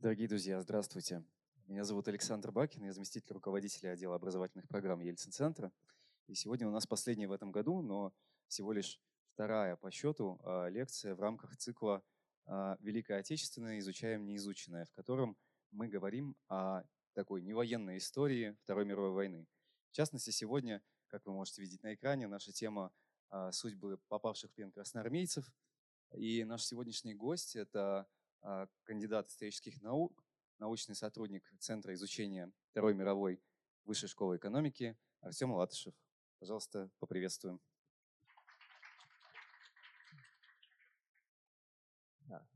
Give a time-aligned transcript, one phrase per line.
[0.00, 1.22] Дорогие друзья, здравствуйте.
[1.66, 5.70] Меня зовут Александр Бакин, я заместитель руководителя отдела образовательных программ Ельцин-центра.
[6.26, 8.14] И сегодня у нас последняя в этом году, но
[8.48, 8.98] всего лишь
[9.34, 12.02] вторая по счету а, лекция в рамках цикла
[12.46, 13.78] а, «Великая Отечественная.
[13.80, 15.36] Изучаем неизученное», в котором
[15.70, 16.82] мы говорим о
[17.12, 19.46] такой невоенной истории Второй мировой войны.
[19.90, 22.90] В частности, сегодня, как вы можете видеть на экране, наша тема
[23.28, 25.52] а, «Судьбы попавших в плен красноармейцев».
[26.14, 28.08] И наш сегодняшний гость– это
[28.84, 30.24] кандидат исторических наук,
[30.58, 33.42] научный сотрудник Центра изучения Второй мировой
[33.84, 35.94] Высшей школы экономики Артем Латышев.
[36.38, 37.60] Пожалуйста, поприветствуем.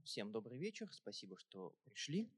[0.04, 2.30] Всем добрый вечер, спасибо, что пришли.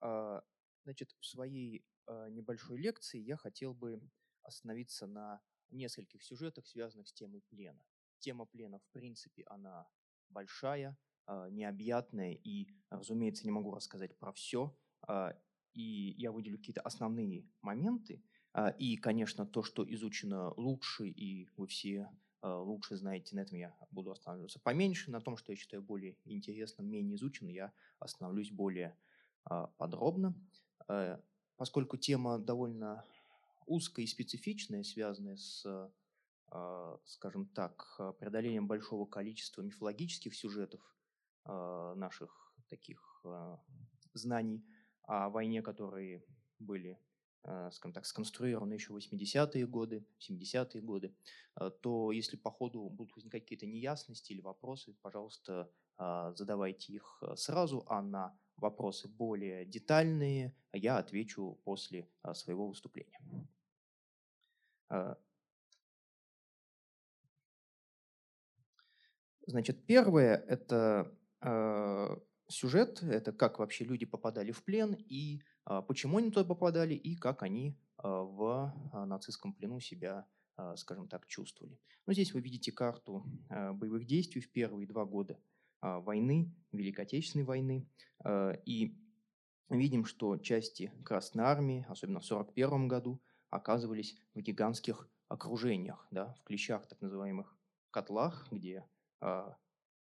[0.00, 0.42] А,
[0.84, 4.00] значит, в своей а, небольшой лекции я хотел бы
[4.42, 7.84] остановиться на нескольких сюжетах, связанных с темой плена.
[8.20, 9.88] Тема плена, в принципе, она
[10.28, 10.96] большая,
[11.28, 14.74] а, необъятная, и, разумеется, не могу рассказать про все.
[15.74, 18.20] И я выделю какие-то основные моменты,
[18.52, 23.58] а, и, конечно, то, что изучено лучше, и вы все а, лучше знаете, на этом
[23.58, 25.12] я буду останавливаться поменьше.
[25.12, 28.96] На том, что я считаю более интересным, менее изученным, я остановлюсь более
[29.44, 30.34] а, подробно.
[31.56, 33.04] Поскольку тема довольно
[33.66, 35.92] узкая и специфичная, связанная с,
[37.04, 40.80] скажем так, преодолением большого количества мифологических сюжетов
[41.48, 43.24] наших таких
[44.14, 44.64] знаний
[45.02, 46.24] о войне, которые
[46.58, 46.98] были
[47.44, 51.14] Э, скажем так, сконструированы еще 80-е годы, 70-е годы,
[51.56, 55.70] э, то если по ходу будут возникать какие-то неясности или вопросы, пожалуйста,
[56.36, 63.20] задавайте их э, сразу, а на вопросы более детальные я отвечу после своего выступления.
[69.46, 71.17] Значит, первое– это
[72.48, 77.14] сюжет, это как вообще люди попадали в плен и а, почему они туда попадали и
[77.14, 80.26] как они а, в а, нацистском плену себя,
[80.74, 81.78] скажем так, чувствовали.
[82.04, 85.38] Ну, здесь вы видите карту боевых действий в первые два года
[85.80, 87.88] войны, Великой Отечественной войны.
[88.64, 88.98] И
[89.68, 96.42] видим, что части Красной Армии, особенно в 1941 году, оказывались в гигантских окружениях, да, в
[96.42, 97.56] клещах, так называемых
[97.92, 98.84] котлах, где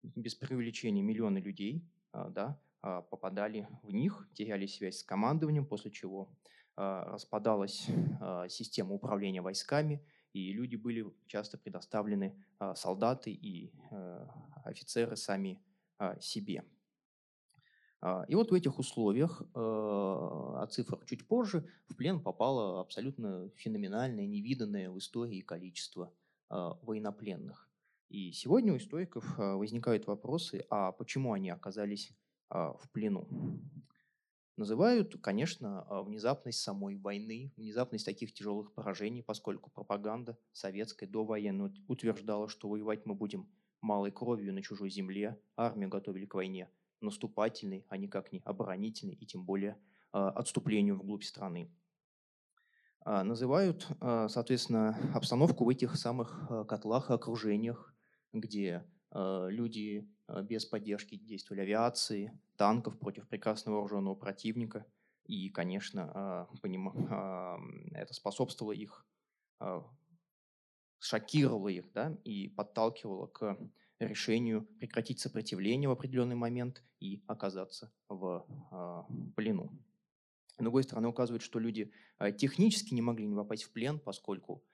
[0.03, 6.29] без преувеличения миллионы людей да, а, попадали в них, теряли связь с командованием, после чего
[6.77, 7.87] а, распадалась
[8.21, 12.35] а, система управления войсками, и люди были часто предоставлены,
[12.75, 13.71] солдаты и
[14.65, 15.61] офицеры сами
[16.21, 16.65] себе.
[18.29, 24.89] И вот в этих условиях, о цифрах чуть позже, в плен попало абсолютно феноменальное, невиданное
[24.89, 26.15] в истории количество
[26.49, 27.69] военнопленных.
[28.13, 32.13] И сегодня у историков возникают вопросы, а почему они оказались
[32.51, 33.27] а, в плену.
[34.59, 41.73] Называют, конечно, а, внезапность самой войны, внезапность таких тяжелых поражений, поскольку пропаганда советская до военной
[41.89, 43.49] утверждала, что воевать мы будем
[43.81, 46.69] малой кровью на чужой земле, армию готовили к войне
[47.01, 49.79] наступательной, а никак не оборонительной, и тем более
[50.11, 51.75] отступлению вглубь страны.
[53.07, 57.92] Называют, соответственно, обстановку в этих самых котлах и окружениях,
[58.33, 64.87] где люди Э, без поддержки действовали авиации, танков против прекрасно вооруженного противника.
[65.27, 67.59] И, конечно, а,
[67.93, 69.07] это способствовало их,
[70.99, 73.57] шокировало их да, и подталкивало к
[74.01, 78.45] решению прекратить сопротивление в определенный момент и оказаться в
[79.37, 79.71] плену.
[80.59, 81.93] С другой стороны, указывает, что люди
[82.37, 84.65] технически не могли не попасть в плен, поскольку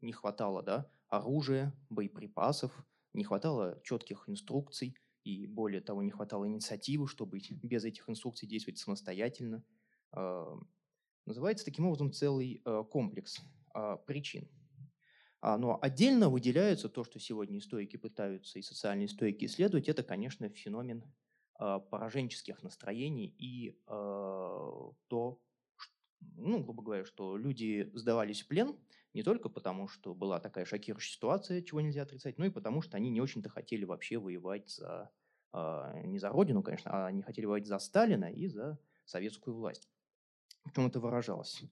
[0.00, 2.72] не хватало да, оружия, боеприпасов,
[3.12, 8.78] не хватало четких инструкций, и более того, не хватало инициативы, чтобы без этих инструкций действовать
[8.78, 9.62] самостоятельно.
[10.12, 10.56] А,
[11.26, 13.40] называется таким образом целый а, комплекс
[13.74, 14.48] а, причин.
[15.42, 21.02] Но отдельно выделяется то, что сегодня историки пытаются и социальные историки исследовать, это, конечно, феномен
[21.58, 25.40] пораженческих настроений и то,
[26.20, 28.76] ну, грубо говоря, что люди сдавались в плен
[29.14, 32.96] не только потому, что была такая шокирующая ситуация, чего нельзя отрицать, но и потому, что
[32.96, 35.10] они не очень-то хотели вообще воевать за,
[35.52, 39.88] э, не за родину, конечно, а они хотели воевать за Сталина и за советскую власть.
[40.64, 41.62] В чем это выражалось?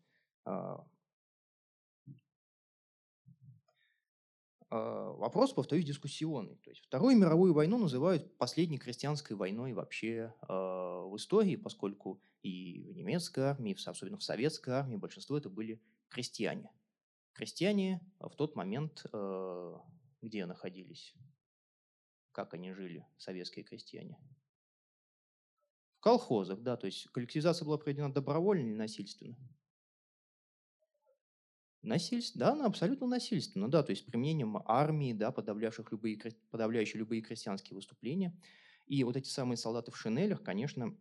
[4.70, 6.56] Вопрос, повторюсь, дискуссионный.
[6.56, 12.82] То есть Вторую мировую войну называют последней крестьянской войной вообще э, в истории, поскольку и
[12.82, 16.70] в немецкой армии, особенно в советской армии, большинство это были крестьяне.
[17.32, 19.74] Крестьяне в тот момент э,
[20.20, 21.14] где находились?
[22.32, 24.18] Как они жили, советские крестьяне?
[25.96, 29.36] В колхозах, да, то есть коллективизация была проведена добровольно или насильственно?
[31.88, 36.18] Насильственно, да, она абсолютно насильственно, да, то есть применением армии, да, подавлявших любые,
[36.50, 38.38] подавляющие любые крестьянские выступления.
[38.86, 40.94] И вот эти самые солдаты в шинелях, конечно,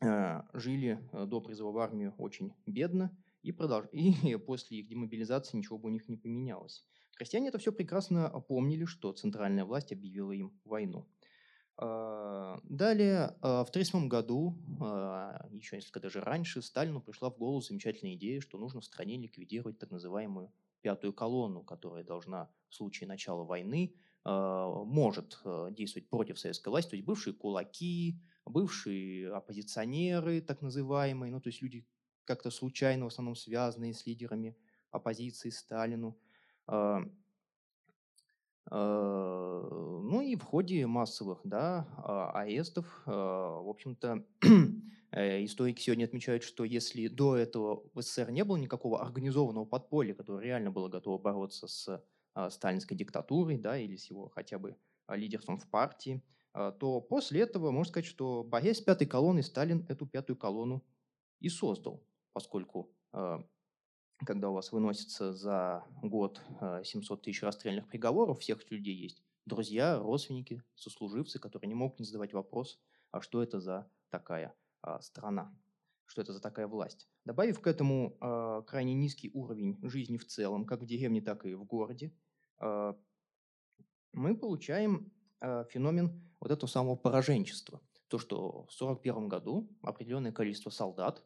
[0.00, 3.86] э, жили э, до призыва в армию очень бедно, и, продолж...
[3.92, 6.84] и после их демобилизации ничего бы у них не поменялось.
[7.16, 11.08] Крестьяне это все прекрасно помнили, что центральная власть объявила им войну.
[11.84, 17.60] А, далее, а, в 1937 году, а, еще несколько даже раньше, Сталину пришла в голову
[17.60, 23.08] замечательная идея, что нужно в стране ликвидировать так называемую пятую колонну, которая должна в случае
[23.08, 23.94] начала войны
[24.24, 25.40] может
[25.72, 31.60] действовать против советской власти, то есть бывшие кулаки, бывшие оппозиционеры, так называемые, ну то есть
[31.60, 31.84] люди
[32.24, 34.56] как-то случайно в основном связанные с лидерами
[34.92, 36.16] оппозиции Сталину.
[38.70, 39.68] Э,
[40.04, 44.24] ну и в ходе массовых да, а, арестов, э, в общем-то,
[45.10, 50.14] э, историки сегодня отмечают, что если до этого в СССР не было никакого организованного подполья,
[50.14, 52.04] которое реально было готово бороться с
[52.34, 54.76] а, сталинской диктатурой да, или с его хотя бы
[55.08, 56.22] лидерством в партии,
[56.54, 60.82] то после этого можно сказать, что борясь с пятой колонной, Сталин эту пятую колонну
[61.40, 62.94] и создал, поскольку
[64.26, 66.40] когда у вас выносится за год
[66.84, 72.04] 700 э, тысяч расстрельных приговоров, всех людей есть друзья, родственники, сослуживцы, которые не могут не
[72.04, 72.80] задавать вопрос,
[73.10, 75.54] а что это за такая а, страна,
[76.06, 77.08] что это за такая власть.
[77.24, 81.54] Добавив к этому а, крайне низкий уровень жизни в целом, как в деревне, так и
[81.54, 82.14] в городе,
[82.58, 82.96] а,
[84.12, 87.80] мы получаем а, феномен вот этого самого пораженчества.
[88.08, 91.24] То, что в 1941 году определенное количество солдат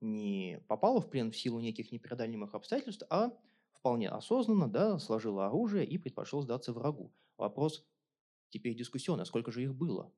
[0.00, 3.32] не попала в плен в силу неких непреодолимых обстоятельств, а
[3.72, 7.14] вполне осознанно да, сложила оружие и предпочел сдаться врагу.
[7.36, 7.86] Вопрос
[8.50, 10.12] теперь дискуссионный, сколько же их было?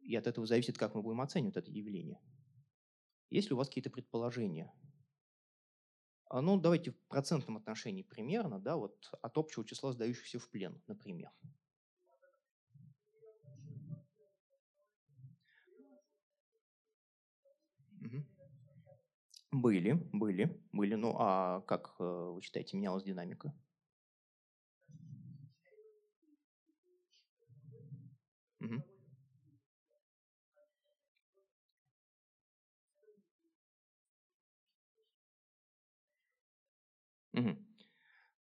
[0.00, 2.20] И от этого зависит, как мы будем оценивать это явление.
[3.30, 4.72] Есть ли у вас какие-то предположения?
[6.30, 10.82] А, ну, давайте в процентном отношении примерно, да, вот от общего числа сдающихся в плен,
[10.86, 11.30] например.
[19.52, 20.94] Были, были, были.
[20.94, 23.52] Ну, а как э, вы считаете, менялась динамика?
[28.60, 28.82] Мгм.
[37.32, 37.58] Мгм.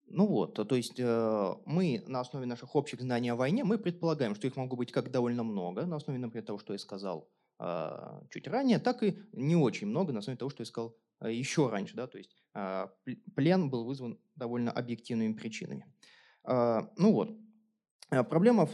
[0.08, 4.36] Ну вот, то есть э, мы на основе наших общих знаний о войне, мы предполагаем,
[4.36, 7.45] что их могло быть как довольно много, на основе, например, того, что я сказал а,
[8.30, 11.70] чуть ранее, так и не очень много на основе того, что я сказал а, еще
[11.70, 11.96] раньше.
[11.96, 12.08] Да?
[12.08, 12.92] То есть а,
[13.36, 15.86] плен был вызван довольно объективными причинами.
[16.48, 17.32] Ну вот,
[18.10, 18.70] проблема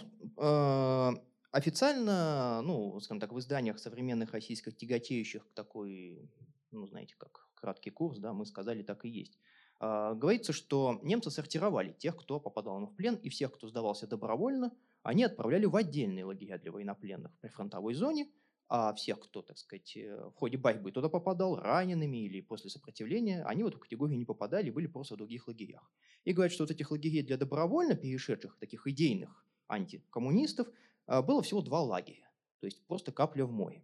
[1.51, 6.29] официально, ну, скажем так, в изданиях современных российских, тяготеющих к такой,
[6.71, 9.39] ну, знаете, как краткий курс, да, мы сказали, так и есть.
[9.79, 15.23] Говорится, что немцы сортировали тех, кто попадал в плен, и всех, кто сдавался добровольно, они
[15.23, 18.29] отправляли в отдельные лагеря для военнопленных при фронтовой зоне–
[18.73, 23.43] а всех, кто, так сказать, э, в ходе борьбы туда попадал, ранеными или после сопротивления,
[23.43, 25.91] они в эту категорию не попадали, были просто в других лагерях.
[26.23, 30.69] И говорят, что вот этих лагерей для добровольно перешедших, таких идейных антикоммунистов,
[31.05, 32.31] а, было всего два лагеря.
[32.61, 33.83] То есть просто капля в море.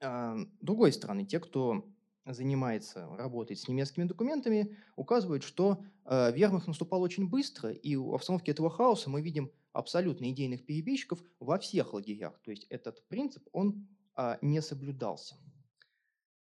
[0.00, 1.84] А, с другой стороны, те, кто
[2.24, 8.52] занимается, работает с немецкими документами, указывают, что э, вермахт наступал очень быстро, и в обстановке
[8.52, 12.40] этого хаоса мы видим абсолютно идейных перебежчиков во всех лагерях.
[12.42, 15.36] То есть этот принцип, он а, не соблюдался.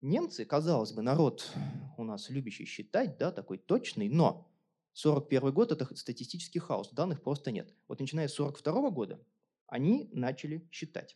[0.01, 1.51] Немцы, казалось бы, народ
[1.98, 4.51] у нас любящий считать, да, такой точный, но
[4.94, 7.75] 41 год– это статистический хаос, данных просто нет.
[7.88, 9.24] Вот начиная с 42 года
[9.67, 11.15] они начали считать.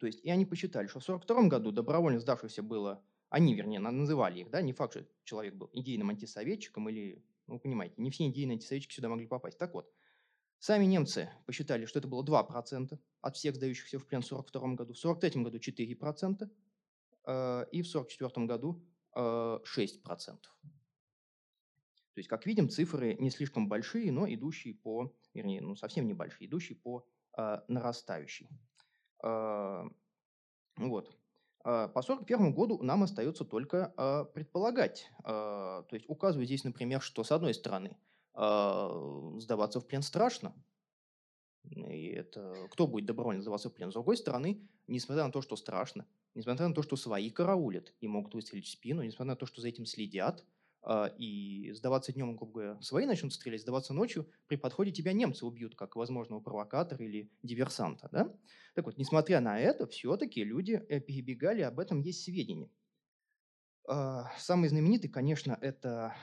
[0.00, 4.40] То есть, и они посчитали, что в 42 году добровольно сдавшихся было, они, вернее, называли
[4.40, 8.54] их, да, не факт, что человек был идейным антисоветчиком или, ну, понимаете, не все идейные
[8.54, 9.58] антисоветчики сюда могли попасть.
[9.58, 9.92] Так вот,
[10.58, 14.92] Сами немцы посчитали, что это было 2% от всех сдающихся в плен в 1942 году,
[14.92, 16.50] в 1943 году 4%
[17.26, 18.84] э, и в 1944 году
[19.14, 19.62] 6%.
[20.04, 20.38] Э,
[22.14, 26.48] То есть, как видим, цифры не слишком большие, но идущие по, вернее, ну совсем небольшие,
[26.48, 28.48] идущие по э, нарастающей.
[29.20, 31.10] Вот.
[31.64, 33.92] По 1941 году нам остается только
[34.32, 35.10] предполагать.
[35.24, 37.96] То есть указываю здесь, например, что с одной стороны–
[38.38, 40.54] сдаваться в плен страшно.
[41.64, 43.90] И это кто будет добровольно сдаваться в плен?
[43.90, 48.06] С другой стороны, несмотря на то, что страшно, несмотря на то, что свои караулят и
[48.06, 50.46] могут выстрелить в спину, несмотря на то, что за этим следят,
[51.18, 55.74] и сдаваться днем, грубо говоря, свои начнут стрелять, сдаваться ночью, при подходе тебя немцы убьют,
[55.74, 58.08] как возможного провокатора или диверсанта.
[58.12, 58.32] Да?
[58.74, 62.70] Так вот, несмотря на это, все-таки люди э, перебегали, об этом есть сведения.
[64.38, 66.16] Самый знаменитый, конечно, это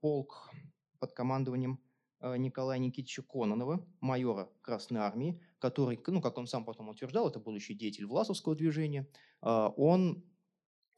[0.00, 0.48] полк
[0.98, 1.80] под командованием
[2.20, 7.74] Николая Никитича Кононова, майора Красной Армии, который, ну, как он сам потом утверждал, это будущий
[7.74, 9.06] деятель Власовского движения,
[9.40, 10.24] он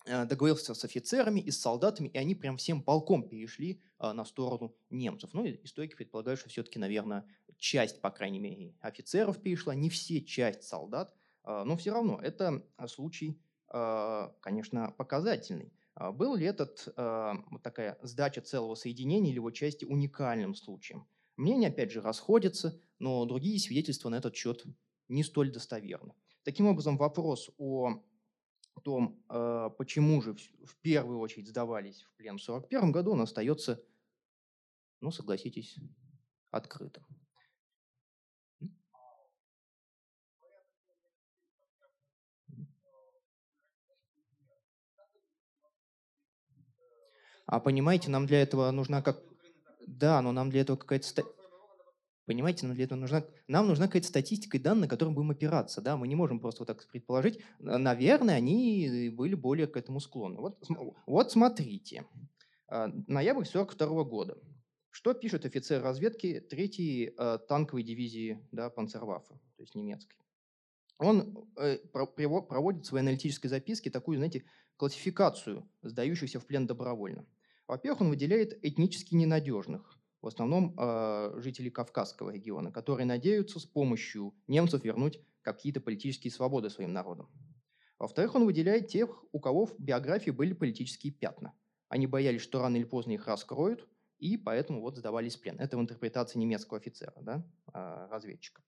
[0.09, 4.75] Э, договорился с офицерами и с солдатами, и они прям всем полком перешли на сторону
[4.91, 5.31] немцев.
[5.33, 7.27] Ну, историки предполагают, что все-таки, наверное,
[7.59, 11.13] часть, по крайней мере, офицеров перешла, не все, часть солдат,
[11.45, 15.73] но все равно это случай, конечно, показательный.
[16.13, 21.07] Был ли этот, вот такая сдача целого соединения или его части уникальным случаем?
[21.37, 24.65] Мнения, опять же, расходятся, но другие свидетельства на этот счет
[25.09, 26.15] не столь достоверны.
[26.43, 28.03] Таким образом, вопрос о
[28.83, 33.85] том, а, почему же в первую очередь сдавались в плен в 1941 году, он остается,
[35.01, 35.77] ну, согласитесь,
[36.51, 37.05] открытым.
[47.49, 49.23] А понимаете, нам для этого нужна как...
[49.87, 51.25] Да, но нам для этого какая-то
[52.27, 55.81] Понимаете, нам для этого нужна, нам нужна какая-то статистика и данные, на которые будем опираться.
[55.81, 55.97] Да?
[55.97, 57.41] Мы не можем просто вот так предположить.
[57.59, 60.39] Наверное, они были более к этому склонны.
[60.43, 60.63] Вот,
[61.07, 62.05] вот смотрите.
[62.67, 64.37] А, ноябрь 1942 года.
[64.91, 70.19] Что пишет офицер разведки 3-й э, танковой дивизии да, Панцерваффе, то есть немецкой?
[70.99, 74.45] Он э, проводит в своей аналитической записке такую, знаете,
[74.77, 77.25] классификацию сдающихся в плен добровольно.
[77.69, 84.35] Во-первых, он выделяет этнически ненадежных, в основном э, жители Кавказского региона, которые надеются с помощью
[84.47, 87.31] немцев вернуть какие-то политические свободы своим народам.
[87.99, 91.53] Во-вторых, он выделяет тех, у кого в биографии были политические пятна.
[91.89, 93.87] Они боялись, что рано или поздно их раскроют,
[94.19, 95.61] и поэтому вот сдавались в плен.
[95.61, 98.63] Это в интерпретации немецкого офицера, да, э, разведчика.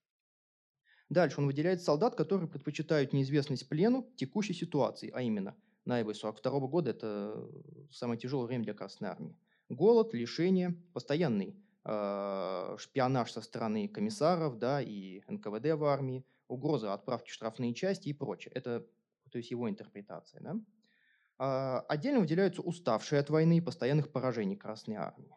[1.09, 6.89] Дальше он выделяет солдат, которые предпочитают неизвестность плену текущей ситуации, а именно ноябрь 1942 года–
[6.91, 7.49] это
[7.91, 9.37] самое тяжелое время для Красной Армии.
[9.69, 17.29] Голод, лишение, постоянный э, шпионаж со стороны комиссаров да, и НКВД в армии, угроза отправки
[17.29, 18.51] штрафные части и прочее.
[18.53, 18.85] Это
[19.31, 20.41] то есть его интерпретация.
[20.41, 20.55] Да?
[21.37, 25.33] А, отдельно выделяются уставшие от войны и постоянных поражений Красной Армии.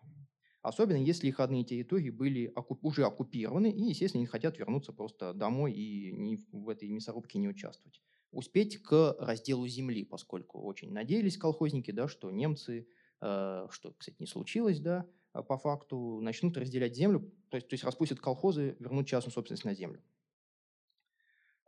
[0.60, 5.72] Особенно если их родные территории были уже оккупированы, и, естественно, не хотят вернуться просто домой
[5.72, 8.00] и не, в этой мясорубке не участвовать.
[8.34, 12.86] Успеть к разделу земли, поскольку очень надеялись колхозники, да, что немцы
[13.24, 17.74] Э, что, кстати, не случилось, да, а по факту начнут разделять землю, то есть, то
[17.74, 20.02] есть распустят колхозы, вернут частную собственность на землю.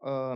[0.02, 0.34] Э,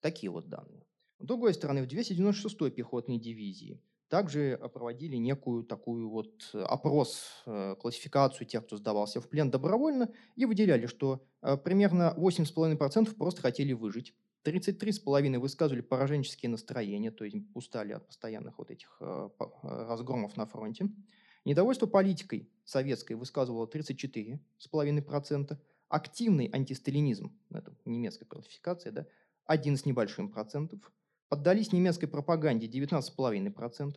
[0.00, 0.86] такие вот данные.
[1.18, 8.46] С другой стороны, в 296-й пехотной дивизии также проводили некую такую вот опрос, э, классификацию
[8.46, 11.24] тех, кто сдавался в плен добровольно, и выделяли, что
[11.64, 14.14] примерно 8,5% просто хотели выжить.
[14.46, 20.46] 33,5 высказывали пораженческие настроения, то есть устали от постоянных вот этих э, э, разгромов на
[20.46, 20.88] фронте.
[21.44, 25.58] Недовольство политикой советской высказывало 34,5%.
[25.88, 29.06] Активный антисталинизм, это немецкая классификация, да,
[29.46, 30.80] 1 с небольшим процентов.
[31.28, 33.96] Поддались немецкой пропаганде 19,5%.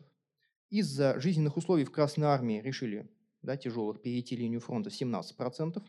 [0.69, 3.09] Из-за жизненных условий в Красной Армии решили
[3.41, 5.81] да, тяжелых перейти линию фронта 17%.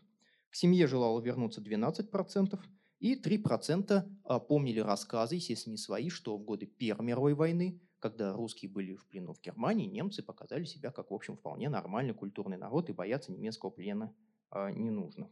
[0.49, 2.59] К семье желало вернуться 12%.
[3.01, 8.31] И 3% а, помнили рассказы, естественно, не свои, что в годы Первой мировой войны, когда
[8.33, 12.57] русские были в плену в Германии, немцы показали себя как, в общем, вполне нормальный культурный
[12.57, 14.15] народ, и бояться немецкого плена
[14.51, 15.31] а, не нужно.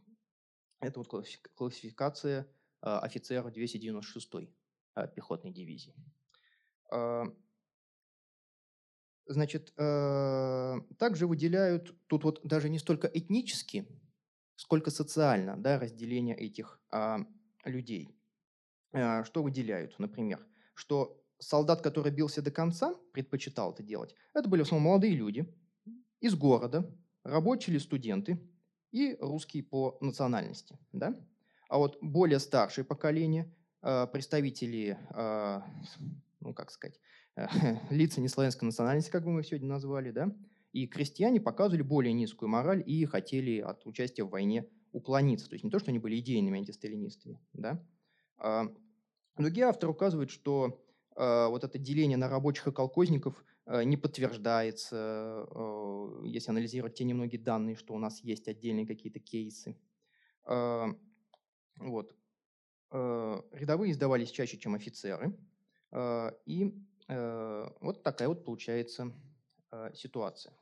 [0.80, 1.08] Это вот
[1.54, 2.48] классификация
[2.80, 4.52] а, офицера 296-й
[5.14, 5.94] пехотной дивизии.
[9.26, 13.86] Значит, также выделяют, тут вот даже не столько этнически,
[14.56, 16.80] сколько социально, да, разделение этих
[17.64, 18.14] людей.
[18.92, 24.62] Э, что выделяют, например, что солдат, который бился до конца, предпочитал это делать, это были
[24.62, 25.46] в основном молодые люди
[26.20, 26.90] из города,
[27.22, 28.40] рабочие или студенты
[28.90, 30.78] и русские по национальности.
[30.92, 31.16] Да?
[31.68, 35.60] А вот более старшее поколение, э, представители, э,
[36.40, 37.00] ну как сказать,
[37.90, 40.34] лица неславянской национальности, как бы мы сегодня назвали, да,
[40.72, 45.48] и крестьяне показывали более низкую мораль и хотели от участия в войне уклониться.
[45.48, 47.40] То есть не то, что они были идейными антисталинистами.
[47.52, 47.82] Да?
[48.38, 48.66] А
[49.36, 50.82] другие авторы указывают, что
[51.16, 55.46] а, вот это деление на рабочих и колхозников а, не подтверждается,
[56.24, 59.76] если анализировать те немногие данные, что у нас есть отдельные какие-то кейсы.
[61.76, 62.14] Вот.
[62.90, 65.36] Рядовые сдавались чаще, чем офицеры.
[66.46, 66.74] И
[67.08, 69.12] вот такая вот получается
[69.94, 70.52] ситуация.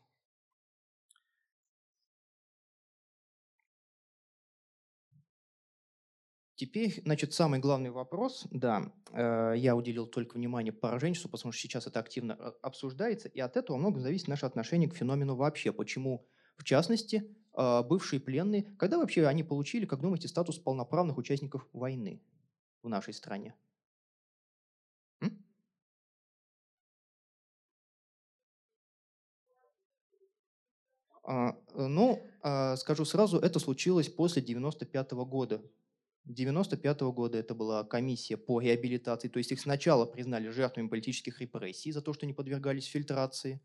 [6.59, 11.87] Теперь, значит, самый главный вопрос, да, э, я уделил только внимание пораженчеству, потому что сейчас
[11.87, 15.73] это активно э, обсуждается, и от этого много зависит наше отношение к феномену вообще.
[15.73, 21.65] Почему, в частности, э, бывшие пленные, когда вообще они получили, как думаете, статус полноправных участников
[21.73, 22.21] войны
[22.83, 23.55] в нашей стране?
[31.23, 35.63] А, ну, а, скажу сразу, это случилось после 95 -го года.
[36.33, 41.93] 1995 года это была комиссия по реабилитации, то есть их сначала признали жертвами политических репрессий
[41.93, 43.61] за то, что не подвергались фильтрации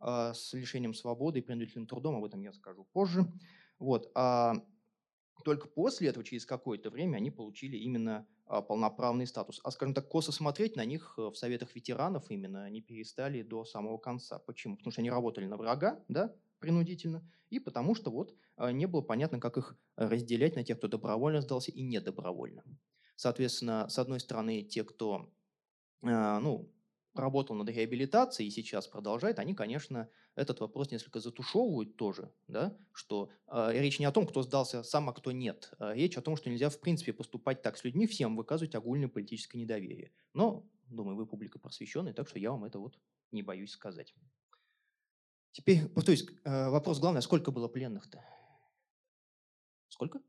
[0.00, 3.26] э, с лишением свободы и принудительным трудом, об этом я скажу позже.
[3.78, 4.10] Вот.
[4.14, 4.54] А
[5.44, 9.60] только после этого, через какое-то время, они получили именно а, полноправный статус.
[9.64, 13.64] А, скажем так, косо смотреть на них э, в советах ветеранов именно они перестали до
[13.64, 14.38] самого конца.
[14.38, 14.76] Почему?
[14.76, 19.02] Потому что они работали на врага, да, принудительно, и потому что вот а, не было
[19.02, 22.64] понятно, как их разделять на тех, кто добровольно сдался и недобровольно.
[23.16, 25.30] Соответственно, с одной стороны, те, кто
[26.02, 26.72] а, ну,
[27.14, 33.30] работал над реабилитацией и сейчас продолжает, они, конечно, этот вопрос несколько затушевывают тоже, да, что
[33.46, 35.70] э, речь не о том, кто сдался сам, а кто нет.
[35.78, 39.08] А речь о том, что нельзя в принципе поступать так с людьми, всем выказывать огульное
[39.08, 40.10] политическое недоверие.
[40.32, 42.98] Но, думаю, вы публика просвещенная, так что я вам это вот
[43.30, 44.14] не боюсь сказать.
[45.54, 48.20] Теперь, повторюсь, э, вопрос главный, а сколько было пленных-то?
[49.88, 50.20] Сколько?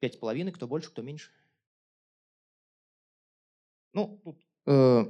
[0.00, 1.30] Пять с половиной, кто больше, кто меньше?
[3.92, 4.44] Ну, тут...
[4.66, 5.04] Э,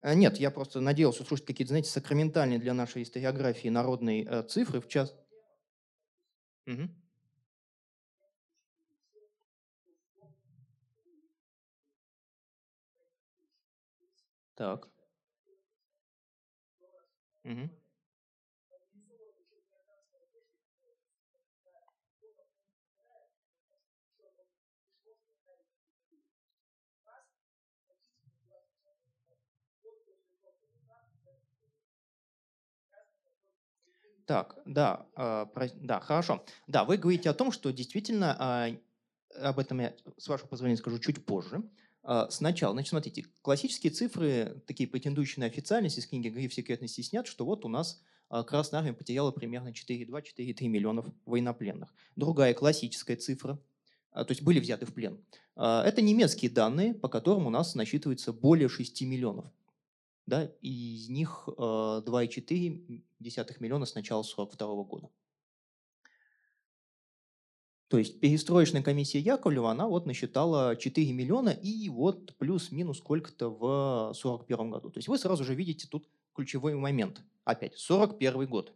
[0.00, 4.80] э, нет, я просто надеялся услышать какие-то, знаете, сакраментальные для нашей историографии народные э, цифры
[4.80, 5.14] в час.
[6.66, 6.88] Угу.
[14.54, 14.95] Так.
[17.46, 17.70] Мгм.
[34.26, 36.44] Так, да, а, про- да, хорошо.
[36.66, 38.68] Да, вы говорите о том, что действительно, а,
[39.36, 41.62] об этом я, с вашего позволения, скажу чуть позже.
[42.08, 47.26] А, сначала, значит, смотрите, классические цифры, такие претендующие на официальность из книги «Гриф секретности» снят,
[47.26, 51.92] что вот у нас а, Красная Армия потеряла примерно 4,2-4,3 миллионов военнопленных.
[52.14, 53.60] Другая классическая цифра,
[54.12, 55.20] а, то есть были взяты в плен,
[55.56, 59.46] это немецкие данные, по которым у нас насчитывается более 6 миллионов.
[60.26, 63.02] Да, и из них 2,4
[63.58, 65.10] миллиона с начала 1942 года.
[67.88, 74.10] То есть перестроечная комиссия Яковлева, она вот насчитала 4 миллиона и вот плюс-минус сколько-то в
[74.10, 74.90] 1941 году.
[74.90, 77.22] То есть вы сразу же видите тут ключевой момент.
[77.44, 78.74] Опять, 41 год.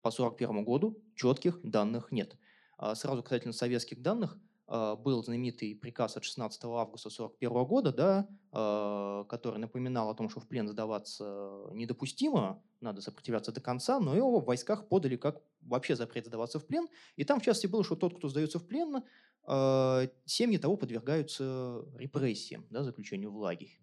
[0.00, 2.36] По 41 году четких данных нет.
[2.78, 9.24] А сразу касательно советских данных, был знаменитый приказ от 16 августа 1941 года, да, а,
[9.24, 14.40] который напоминал о том, что в плен сдаваться недопустимо, надо сопротивляться до конца, но его
[14.40, 16.86] в войсках подали как вообще запрет сдаваться в плен.
[17.16, 19.02] И там в частности было, что тот, кто сдается в плен,
[19.44, 23.80] а, семьи того подвергаются репрессиям, да, заключению в лагерь.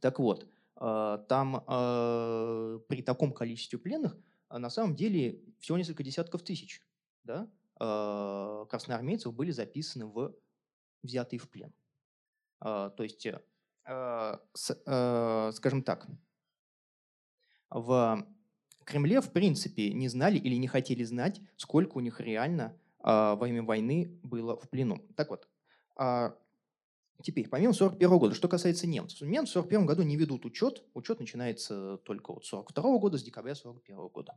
[0.00, 1.62] Так вот, там
[2.88, 4.16] при таком количестве пленных
[4.50, 6.82] на самом деле всего несколько десятков тысяч
[7.22, 10.34] да, красноармейцев были записаны в
[11.04, 11.72] взятые в плен.
[12.60, 13.38] Э, то есть, э,
[14.54, 16.06] с, э, скажем так,
[17.70, 18.26] в
[18.84, 23.36] Кремле в принципе не знали или не хотели знать, сколько у них реально э, во
[23.36, 25.06] время войны было в плену.
[25.16, 25.48] Так вот,
[25.98, 26.30] э,
[27.22, 29.22] теперь, помимо 1941 года, что касается немцев.
[29.28, 30.84] Немцы в 1941 году не ведут учет.
[30.94, 34.34] Учет начинается только вот 1942 года, с декабря 1941 года.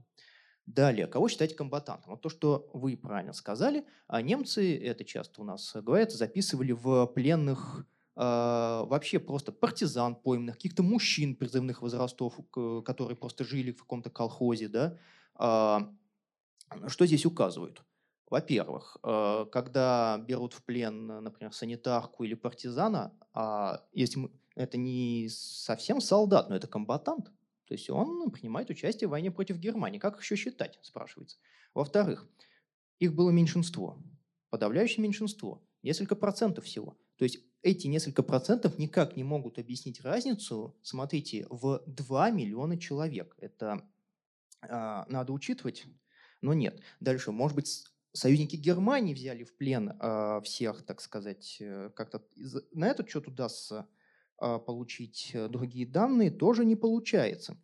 [0.67, 2.11] Далее, кого считать комбатантом?
[2.11, 7.05] Вот то, что вы правильно сказали, а немцы, это часто у нас говорят, записывали в
[7.07, 7.85] пленных
[8.17, 12.37] э, вообще просто партизан пойманных, каких-то мужчин призывных возрастов,
[12.83, 14.67] которые просто жили в каком-то колхозе.
[14.67, 14.97] Да?
[15.39, 15.79] Э,
[16.87, 17.81] что здесь указывают?
[18.29, 26.01] Во-первых, э, когда берут в плен, например, санитарку или партизана, э, если это не совсем
[26.01, 27.31] солдат, но это комбатант,
[27.67, 29.99] то есть он принимает участие в войне против Германии.
[29.99, 31.37] Как еще считать, спрашивается.
[31.73, 32.27] Во-вторых,
[32.99, 34.01] их было меньшинство,
[34.49, 36.97] подавляющее меньшинство, несколько процентов всего.
[37.17, 43.35] То есть эти несколько процентов никак не могут объяснить разницу, смотрите, в 2 миллиона человек.
[43.37, 43.85] Это
[44.61, 45.85] э, надо учитывать,
[46.41, 46.81] но нет.
[47.01, 52.23] Дальше, может быть, союзники Германии взяли в плен э, всех, так сказать, э, как-то
[52.71, 53.87] на этот счет удастся
[54.37, 57.57] получить э, другие данные, тоже не получается.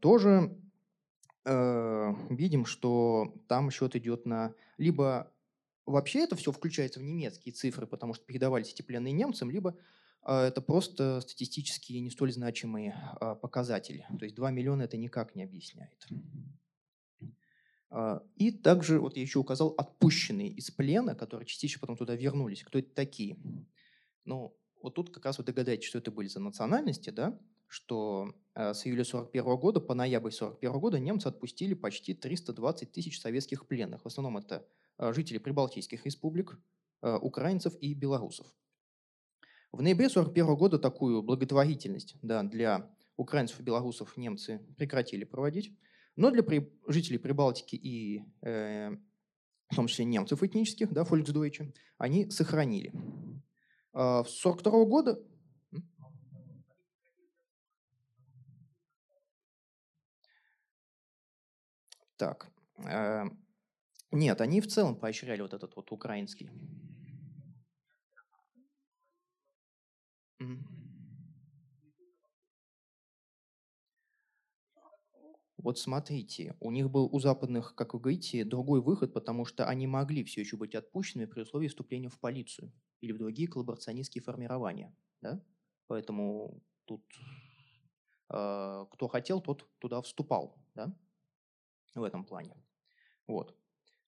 [0.00, 0.56] тоже
[1.44, 5.32] видим, что там счет идет на либо
[5.84, 9.76] вообще это все включается в немецкие цифры, потому что передавались эти пленные немцам, либо
[10.26, 12.96] это просто статистически не столь значимые
[13.40, 14.04] показатели.
[14.18, 16.08] То есть 2 миллиона это никак не объясняет.
[17.90, 22.62] А, и также, вот я еще указал, отпущенные из плена, которые частично потом туда вернулись.
[22.62, 23.38] Кто это такие?
[24.24, 24.56] Ну,
[24.86, 27.36] вот тут как раз вы догадаетесь, что это были за национальности, да?
[27.66, 33.20] что а, с июля 1941 года по ноябрь 1941 года немцы отпустили почти 320 тысяч
[33.20, 34.04] советских пленных.
[34.04, 34.64] В основном это
[34.96, 36.58] а, жители прибалтийских республик,
[37.02, 38.46] украинцев и белорусов.
[39.72, 45.76] В ноябре 1941 года такую благотворительность да, для украинцев и белорусов немцы прекратили проводить.
[46.14, 46.72] Но для при...
[46.86, 48.96] жителей Прибалтики и э,
[49.68, 52.92] в том числе немцев этнических, да, Volksdeutsche, они сохранили.
[53.98, 55.18] А с 1942 года
[62.16, 62.48] Так.
[62.78, 63.24] Э,
[64.12, 66.50] нет, они в целом поощряли вот этот вот украинский.
[75.66, 79.88] Вот смотрите, у них был у западных, как вы говорите, другой выход, потому что они
[79.88, 84.94] могли все еще быть отпущенными при условии вступления в полицию или в другие коллаборационистские формирования.
[85.22, 85.42] Да?
[85.88, 87.02] Поэтому тут
[88.30, 90.56] э, кто хотел, тот туда вступал.
[90.76, 90.96] Да?
[91.96, 92.54] В этом плане.
[93.26, 93.58] Вот.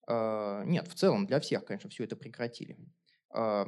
[0.07, 2.79] Э, нет, в целом для всех, конечно, все это прекратили.
[3.35, 3.67] Э,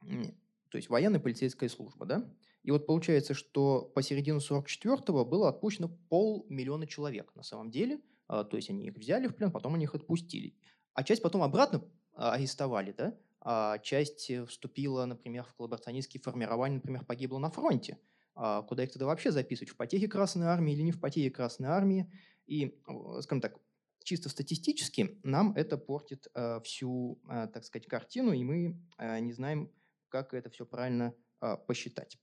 [0.00, 2.34] то есть военная полицейская служба, да?
[2.66, 8.00] И вот получается, что по середину 44-го было отпущено полмиллиона человек на самом деле.
[8.26, 10.56] А, то есть они их взяли в плен, потом они их отпустили.
[10.92, 13.16] А часть потом обратно а, арестовали, да?
[13.40, 18.00] А часть э, вступила, например, в коллаборационистские формирования, например, погибла на фронте.
[18.34, 19.70] А куда их тогда вообще записывать?
[19.70, 22.12] В потехе Красной Армии или не в потехе Красной Армии?
[22.46, 22.80] И,
[23.20, 23.60] скажем так,
[24.02, 29.32] чисто статистически нам это портит э, всю, э, так сказать, картину, и мы э, не
[29.32, 29.70] знаем,
[30.08, 32.18] как это все правильно э, посчитать.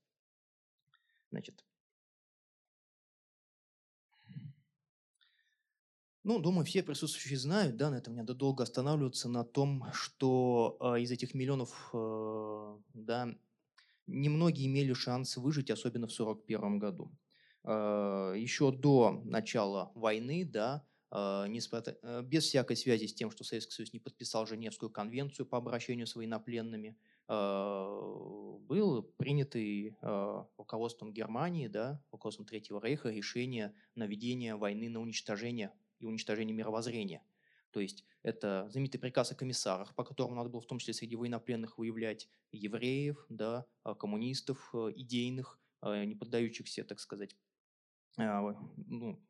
[1.34, 1.66] Значит,
[6.24, 10.78] Ну, думаю, все присутствующие знают, да, на этом не надо долго останавливаться на том, что
[10.80, 13.36] э, из этих миллионов, э, да,
[14.08, 17.12] немногие имели шанс выжить, особенно в 1941 году.
[17.66, 23.74] Э, еще до начала войны, да, э, э, без всякой связи с тем, что Советский
[23.74, 26.96] Союз не подписал Женевскую конвенцию по обращению с военнопленными,
[27.28, 35.72] был принятый а, руководством Германии, да, руководством Третьего Рейха решение на ведение войны на уничтожение
[36.00, 37.24] и уничтожение мировоззрения.
[37.72, 41.16] То есть это знаменитый приказ о комиссарах, по которому надо было в том числе среди
[41.16, 47.36] военнопленных выявлять евреев, да, а, коммунистов, идейных, не поддающихся, так сказать,
[48.16, 49.22] ну,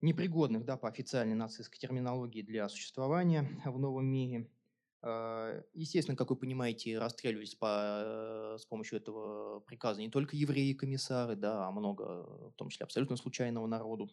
[0.00, 4.50] непригодных да, по официальной нацистской терминологии для существования в новом мире–
[5.04, 11.34] естественно, как вы понимаете, расстреливались по, с помощью этого приказа не только евреи и комиссары,
[11.34, 14.10] да, а много, в том числе абсолютно случайного народу.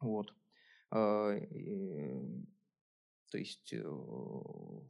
[0.00, 0.34] Вот.
[0.90, 1.38] А,
[3.30, 3.82] то есть э,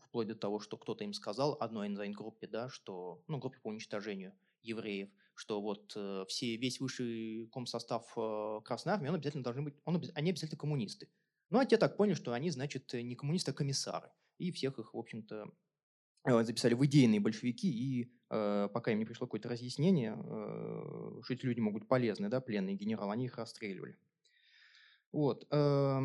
[0.03, 4.35] вплоть до того, что кто-то им сказал, одной инзайн-группе, да, что, ну, группе по уничтожению
[4.63, 9.75] евреев, что вот э, все, весь высший комсостав э, Красной Армии, он обязательно должны быть,
[9.85, 11.09] он, они обязательно коммунисты.
[11.49, 14.95] Ну, а те так поняли, что они, значит, не коммунисты, а комиссары и всех их,
[14.95, 15.47] в общем-то,
[16.27, 21.35] э, записали в идейные большевики, и э, пока им не пришло какое-то разъяснение, э, что
[21.35, 23.99] эти люди могут быть полезны, да, пленные генералы, они их расстреливали.
[25.13, 25.47] Вот.
[25.51, 26.01] Э,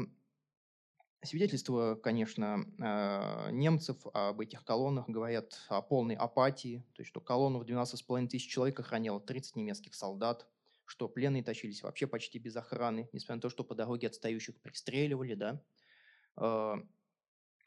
[1.24, 7.60] свидетельства, конечно, э, немцев об этих колоннах говорят о полной апатии, то есть что колонну
[7.60, 10.48] в 12,5 тысяч человек охраняло 30 немецких солдат,
[10.86, 15.34] что пленные тащились вообще почти без охраны, несмотря на то, что по дороге отстающих пристреливали,
[15.36, 15.62] да.
[16.38, 16.76] Э,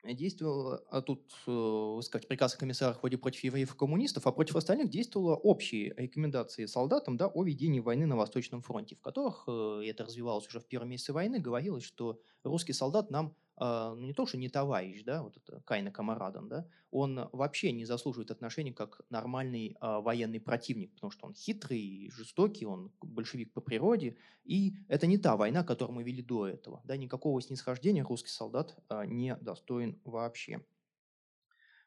[0.04, 4.56] действовал, а тут, э, сказать, приказ о комиссарах вроде против евреев и коммунистов, а против
[4.56, 9.82] остальных действовало общие рекомендации солдатам да, о ведении войны на Восточном фронте, в которых, э,
[9.86, 14.26] это развивалось уже в первом месяце войны, говорилось, что русский солдат нам ну, не то,
[14.26, 19.02] что не товарищ, да, вот это Кайна Камарадан, да, он вообще не заслуживает отношений как
[19.08, 25.06] нормальный а, военный противник, потому что он хитрый, жестокий, он большевик по природе, и это
[25.06, 29.36] не та война, которую мы вели до этого, да, никакого снисхождения русский солдат а, не
[29.36, 30.64] достоин вообще.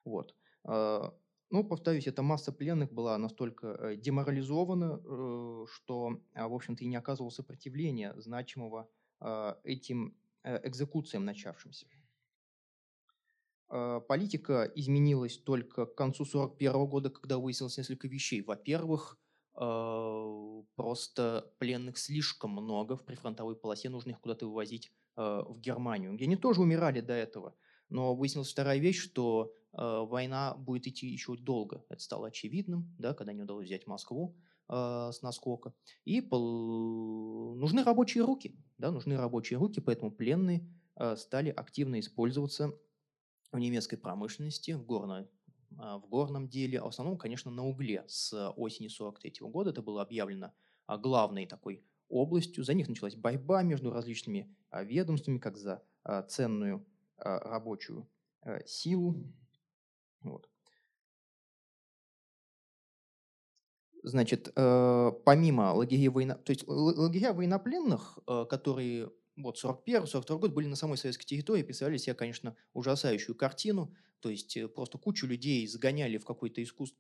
[0.06, 0.34] Вот.
[0.64, 1.14] А,
[1.50, 6.96] ну, повторюсь, эта масса пленных была настолько э, деморализована, э, что, в общем-то, и не
[6.96, 8.90] оказывало сопротивления значимого
[9.64, 10.25] этим Э,
[10.64, 11.88] экзекуциям начавшимся.
[13.70, 18.42] Э, политика изменилась только к концу 1941 года, когда выяснилось несколько вещей.
[18.42, 19.18] Во-первых,
[19.56, 26.14] э, просто пленных слишком много в прифронтовой полосе, нужно их куда-то вывозить э, в Германию,
[26.14, 27.56] где они тоже умирали до этого.
[27.90, 31.84] Но выяснилась вторая вещь, что э, война будет идти еще долго.
[31.90, 34.36] Это стало очевидным, да, когда не удалось взять Москву
[34.70, 35.74] э, с наскока.
[36.04, 37.56] И пол...
[37.56, 42.74] нужны рабочие руки, да, нужны рабочие руки, поэтому пленные э, стали активно использоваться
[43.52, 45.28] в немецкой промышленности, в, горно,
[45.72, 48.04] э, в горном деле, а в основном, конечно, на угле.
[48.08, 50.54] С осени 43 года это было объявлено
[50.88, 52.64] э, главной такой областью.
[52.64, 55.84] За них началась борьба между различными э, ведомствами, как за
[56.28, 56.86] ценную
[57.18, 58.08] а, рабочую
[58.42, 59.16] э, силу.
[60.22, 60.50] Вот.
[64.08, 66.36] Значит, э, помимо лагерей, военно...
[66.36, 71.98] то есть лагеря военнопленных, э, которые вот 41-42 год были на самой советской территории, представляли
[71.98, 73.96] себе, конечно, ужасающую картину.
[74.20, 77.00] То есть просто кучу людей загоняли в какой-то искусство...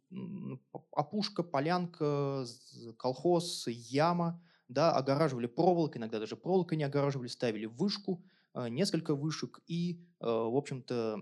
[0.91, 2.45] опушка, полянка,
[2.97, 8.23] колхоз, яма, да, огораживали проволокой, иногда даже проволокой не огораживали, ставили вышку,
[8.69, 11.21] несколько вышек, и, в общем-то,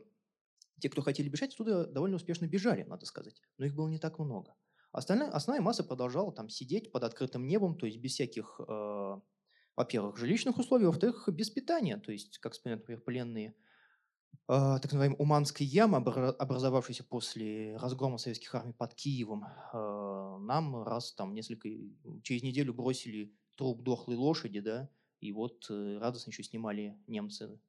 [0.79, 4.19] те, кто хотели бежать, оттуда довольно успешно бежали, надо сказать, но их было не так
[4.19, 4.55] много.
[4.93, 9.19] Остальная, основная масса продолжала там сидеть под открытым небом, то есть без всяких, э,
[9.75, 13.55] во-первых, жилищных условий, во-вторых, без питания, то есть, как вспоминают, например, пленные,
[14.49, 21.13] э, так называемой Уманской ямы, образовавшейся после разгрома советских армий под Киевом, э, нам раз
[21.13, 21.69] там несколько,
[22.23, 27.59] через неделю бросили труп дохлой лошади, да, и вот э, радостно еще снимали немцы,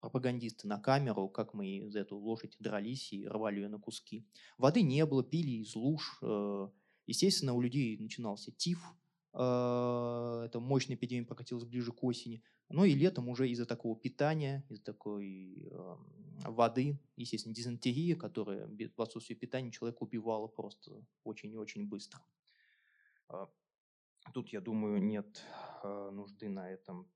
[0.00, 4.26] пропагандисты на камеру, как мы за эту лошадь дрались и рвали ее на куски.
[4.56, 6.18] Воды не было, пили из луж.
[6.22, 6.68] Э,
[7.06, 8.80] естественно, у людей начинался тиф.
[9.34, 12.42] Э, это мощная эпидемия прокатилась ближе к осени.
[12.68, 16.06] Но и летом уже из-за такого питания, из-за такой эм,
[16.44, 22.20] воды, естественно, дизентерия, которая в отсутствии питания человека убивала просто очень и очень быстро.
[24.34, 25.42] Тут, я думаю, нет
[25.82, 27.10] э, нужды на этом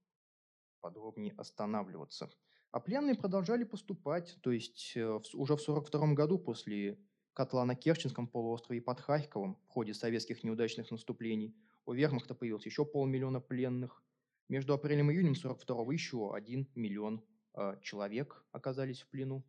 [0.81, 2.31] подробнее останавливаться.
[2.73, 6.99] А пленные продолжали поступать, то есть э, уже в 1942 году после
[7.33, 11.55] котла на Керченском полуострове под Харьковом в ходе советских неудачных наступлений
[11.87, 14.03] у вермахта появилось еще полмиллиона пленных.
[14.49, 19.45] Между апрелем и июнем 1942 еще один миллион э, человек оказались в плену.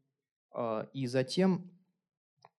[0.54, 1.72] Э, и затем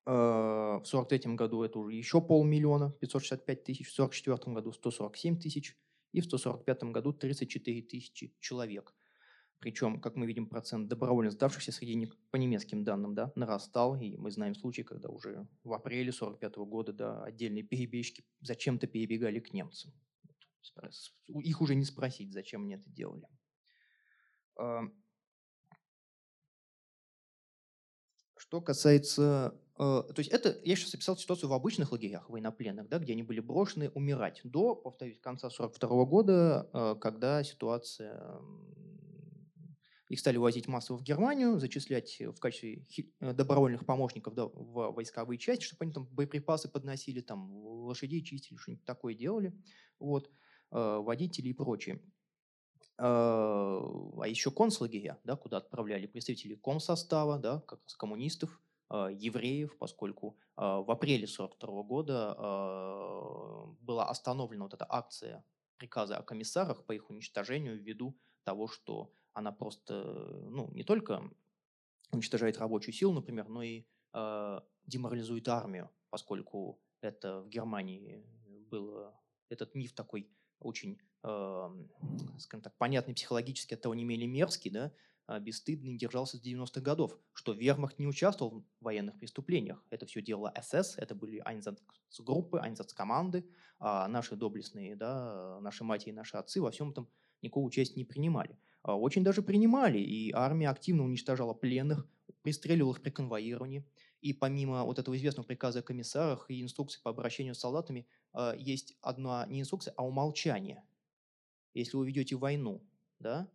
[0.07, 5.77] Э, в 1943 году это уже еще полмиллиона, 565 тысяч, в 1944 году 147 тысяч
[6.12, 8.94] и в 145 году 34 тысячи человек.
[9.64, 13.96] Причем, как мы видим, процент добровольно сдавшихся среди по немецким данным, да, нарастал.
[13.96, 19.40] И мы знаем случаи, когда уже в апреле 1945 года да, отдельные перебежки зачем-то перебегали
[19.40, 19.90] к немцам.
[21.29, 23.27] Их уже не спросить, зачем они это делали.
[28.37, 32.98] Что касается Э, то есть это, я сейчас описал ситуацию в обычных лагерях военнопленных, да,
[32.98, 38.40] где они были брошены умирать до, повторюсь, конца 1942 года, э, когда ситуация,
[40.09, 42.87] их стали возить массово в Германию, зачислять в качестве
[43.21, 48.85] э, добровольных помощников в войсковые части, чтобы они там боеприпасы подносили, там лошадей чистили, что-нибудь
[48.85, 49.55] такое делали,
[49.99, 50.31] вот,
[50.71, 52.03] водители и прочее.
[52.99, 60.38] А еще концлагеря, да, куда отправляли представителей комсостава, да, как раз коммунистов, а, евреев, поскольку
[60.57, 65.45] а, в апреле 1942 года а, была остановлена вот эта акция
[65.79, 70.03] приказа о комиссарах по их уничтожению ввиду того, что она просто
[70.51, 71.23] ну, не только
[72.12, 73.85] уничтожает рабочую силу, например, но и
[74.87, 78.25] деморализует армию, поскольку это в Германии
[78.70, 79.12] был
[79.49, 84.92] этот миф такой очень, скажем так, понятный психологически, от того не менее мерзкий, да,
[85.27, 89.83] а, бесстыдно держался с 90-х годов, что вермахт не участвовал в военных преступлениях.
[89.88, 96.12] Это все делала СС, это были Айнзацгруппы, Айнзацкоманды, а наши доблестные, да, наши матери и
[96.12, 97.09] наши отцы во всем этом
[97.40, 98.59] никакого участия не принимали.
[98.85, 102.07] А очень даже принимали, и армия активно уничтожала пленных,
[102.42, 103.83] пристреливала их при конвоировании.
[104.20, 108.55] И помимо вот этого известного приказа о комиссарах и инструкции по обращению с солдатами, а,
[108.55, 110.85] есть одна не инструкция, а умолчание.
[111.73, 112.87] Если вы ведете войну,
[113.20, 113.51] да,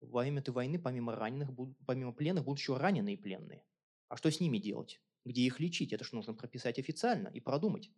[0.00, 1.50] во время этой войны помимо раненых,
[1.84, 3.64] помимо пленных будут еще раненые пленные.
[4.06, 5.02] А что с ними делать?
[5.24, 5.92] Где их лечить?
[5.92, 7.90] Это же нужно прописать официально и продумать.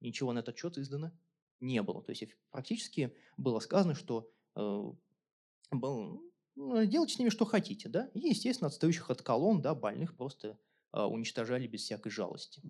[0.00, 1.10] Ничего на этот счет издано
[1.58, 2.04] не было.
[2.04, 4.92] То есть практически было сказано, что э,
[5.70, 6.22] был,
[6.56, 8.10] ну, делайте с ними что хотите, да?
[8.14, 10.58] И, естественно, отстающих от колонн, да, больных просто
[10.92, 12.60] э, уничтожали без всякой жалости.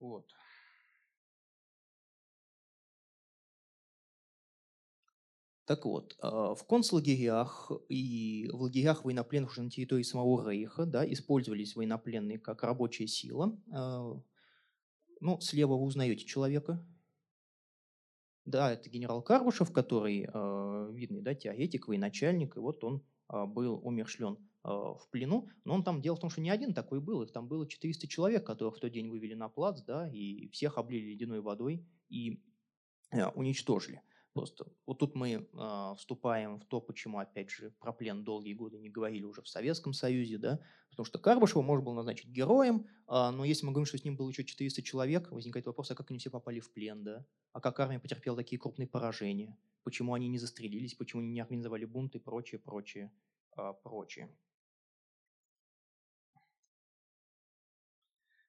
[0.00, 0.26] Вот.
[5.64, 11.10] Так вот, а, в концлагерях и в лагерях военнопленных уже на территории самого Рейха да,
[11.10, 13.56] использовались военнопленные как рабочая сила.
[13.72, 14.20] А,
[15.20, 16.84] Ну, слева вы узнаете человека.
[18.44, 23.80] Да, это генерал Карбушев, который э, видный да, теоретик, военачальник, и вот он э, был
[23.84, 25.48] умершлен э, в плену.
[25.64, 28.08] Но он там, дело в том, что не один такой был, их там было 400
[28.08, 32.42] человек, которых в тот день вывели на плац, да, и всех облили ледяной водой и
[33.12, 34.02] э, уничтожили.
[34.32, 38.78] Просто вот тут мы э, вступаем в то, почему, опять же, про плен долгие годы
[38.78, 43.30] не говорили уже в Советском Союзе, да, потому что Карбышева можно было назначить героем, э,
[43.30, 46.10] но если мы говорим, что с ним было еще 400 человек, возникает вопрос, а как
[46.10, 50.28] они все попали в плен, да, а как армия потерпела такие крупные поражения, почему они
[50.28, 53.12] не застрелились, почему они не организовали бунт и прочее, прочее,
[53.58, 54.34] э, прочее.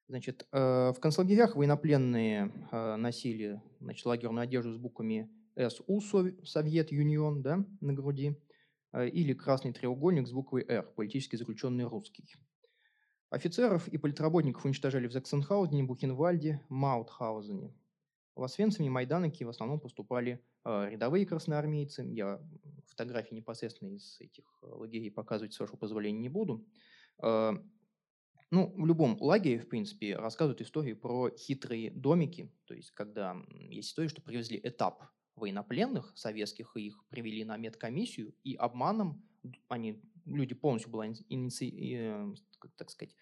[0.06, 2.52] Значит, в концлагерях военнопленные
[2.98, 6.00] носили значит, лагерную одежду с буквами СУ
[6.44, 8.36] Совет Юнион да, на груди,
[8.92, 12.34] э, или красный треугольник с буквой «Р»– политически заключенный русский.
[13.30, 17.74] Офицеров и политработников уничтожали в Заксенхаузене, Бухенвальде, Маутхаузене.
[18.36, 22.02] В Освенциме и Майданоке в основном поступали э, рядовые красноармейцы.
[22.02, 22.40] Я
[22.86, 26.66] фотографии непосредственно из этих э, лагерей показывать, с вашего позволения, не буду.
[28.50, 33.88] Ну, в любом лагере, в принципе, рассказывают истории про хитрые домики, то есть когда есть
[33.88, 35.02] история, что привезли этап
[35.36, 39.22] военнопленных советских, и их привели на медкомиссию, и обманом
[39.68, 41.70] они, люди полностью была иници...
[41.70, 42.34] Э,
[42.76, 43.14] так сказать,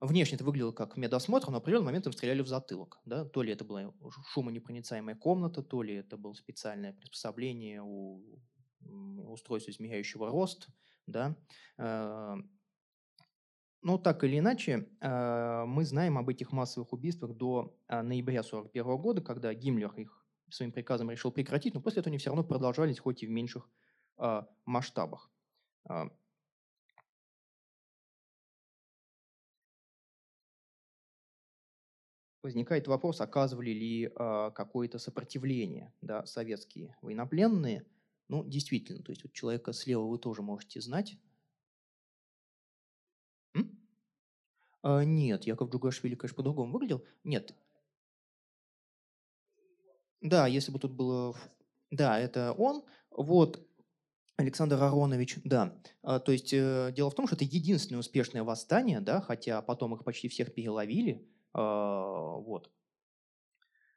[0.00, 3.00] внешне это выглядело как медосмотр, но в определенный момент им стреляли в затылок.
[3.04, 3.24] Да?
[3.24, 3.92] То ли это была
[4.32, 8.22] шумонепроницаемая комната, то ли это было специальное приспособление у
[9.28, 10.68] устройства измеряющего рост.
[11.06, 11.36] Да?
[11.78, 12.36] Э,
[13.80, 19.22] но так или иначе, э, мы знаем об этих массовых убийствах до ноября 1941 года,
[19.22, 23.22] когда Гиммлер их своим приказом решил прекратить, но после этого они все равно продолжались, хоть
[23.22, 23.68] и в меньших
[24.18, 25.30] э, масштабах.
[25.88, 26.04] Э,
[32.44, 37.86] возникает вопрос, оказывали ли э, какое-то сопротивление да, советские военнопленные.
[38.28, 41.18] Ну, действительно, то есть вот человека слева вы тоже можете знать.
[43.54, 43.78] М?
[44.82, 47.04] А, нет, Яков Джугашвили, конечно, по-другому выглядел.
[47.24, 47.54] Нет,
[50.24, 51.36] да, если бы тут было...
[51.90, 52.82] Да, это он.
[53.10, 53.64] Вот,
[54.36, 55.78] Александр Аронович, да.
[56.02, 59.94] А, то есть э, дело в том, что это единственное успешное восстание, да, хотя потом
[59.94, 61.28] их почти всех переловили.
[61.52, 62.72] А, вот.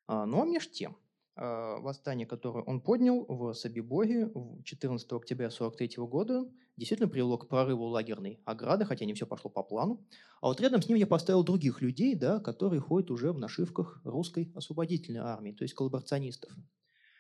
[0.06, 0.98] А, но меж тем,
[1.38, 4.32] восстание, которое он поднял в Собиборе
[4.64, 9.64] 14 октября 1943 года, действительно привело к прорыву лагерной ограды, хотя не все пошло по
[9.64, 10.06] плану.
[10.42, 14.02] А вот рядом с ним я поставил других людей, да, которые ходят уже в нашивках
[14.04, 16.52] русской освободительной армии, то есть коллаборационистов.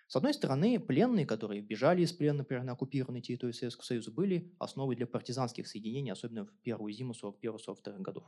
[0.07, 4.53] С одной стороны, пленные, которые бежали из плена, например, на оккупированной территории Советского Союза, были
[4.57, 8.23] основой для партизанских соединений, особенно в первую зиму 41-42 годов.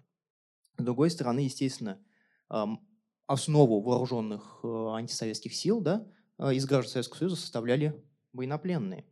[0.78, 2.04] С другой стороны, естественно,
[3.30, 6.04] основу вооруженных э, антисоветских сил да,
[6.40, 9.06] э, из граждан Советского Союза составляли военнопленные.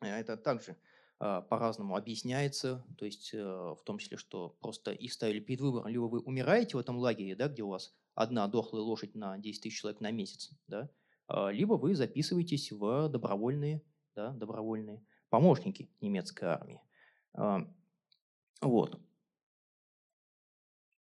[0.00, 0.76] Это также
[1.20, 6.06] э, по-разному объясняется, то есть в том числе, что просто их ставили перед выбором, либо
[6.06, 9.78] вы умираете в этом лагере, да, где у вас одна дохлая лошадь на 10 тысяч
[9.78, 10.90] человек на месяц, да,
[11.52, 13.82] либо вы записываетесь в добровольные,
[14.16, 16.80] да, добровольные помощники немецкой армии.
[18.60, 19.00] Вот.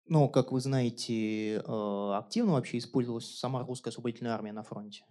[0.08, 5.04] Но, как вы знаете, э, активно вообще использовалась сама русская освободительная армия на фронте.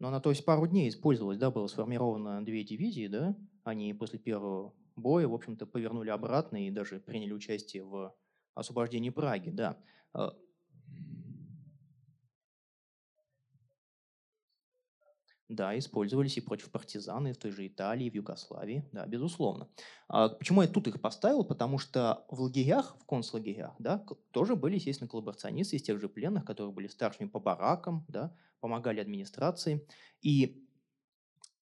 [0.00, 4.18] Но она, то есть, пару дней использовалась, да, было сформировано две дивизии, да, они после
[4.18, 8.14] первого боя, в общем-то, повернули обратно и даже приняли участие в
[8.54, 9.78] освобождении Праги, да.
[15.48, 19.66] Да, использовались и против партизан, и в той же Италии, в Югославии, да, безусловно.
[20.06, 21.42] А почему я тут их поставил?
[21.42, 26.44] Потому что в лагерях, в концлагерях, да, тоже были, естественно, коллаборационисты из тех же пленных,
[26.44, 29.86] которые были старшими по баракам, да, помогали администрации.
[30.20, 30.66] И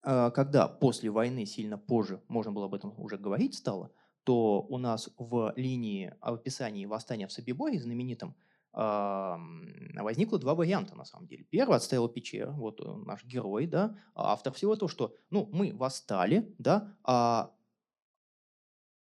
[0.03, 3.93] э, когда после войны, сильно позже, можно было об этом уже говорить стало,
[4.25, 8.35] то у нас в линии, в описании восстания в Собиборе знаменитом,
[8.77, 11.45] возникло два варианта на самом деле.
[11.45, 15.73] Первый отстоял Печер, вот э, наш герой, да, а автор всего то, что, ну, мы
[15.75, 17.55] восстали, да, а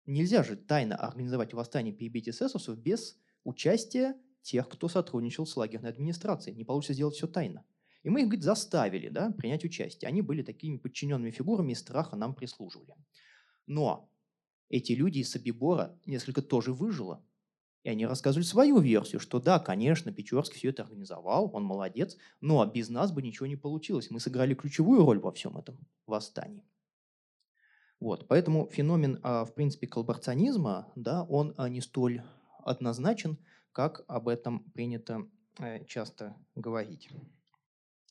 [0.07, 6.57] нельзя же тайно организовать восстание перебить эсэсовцев без участия тех, кто сотрудничал с лагерной администрацией.
[6.57, 7.64] Не получится сделать все тайно.
[8.05, 10.09] И мы их, говорит, заставили да, принять участие.
[10.09, 12.94] Они были такими подчиненными фигурами и страха нам прислуживали.
[13.66, 14.11] Но
[14.68, 17.24] эти люди из Собибора несколько тоже выжило.
[17.85, 22.64] И они рассказывали свою версию, что да, конечно, Печорский все это организовал, он молодец, но
[22.64, 24.11] без нас бы ничего не получилось.
[24.11, 26.64] Мы сыграли ключевую роль во всем этом восстании.
[28.01, 32.22] Вот, поэтому феномен, а, в принципе, коллаборационизма, да, он а, не столь
[32.64, 33.39] однозначен,
[33.72, 35.26] как об этом принято
[35.59, 37.11] э, часто говорить.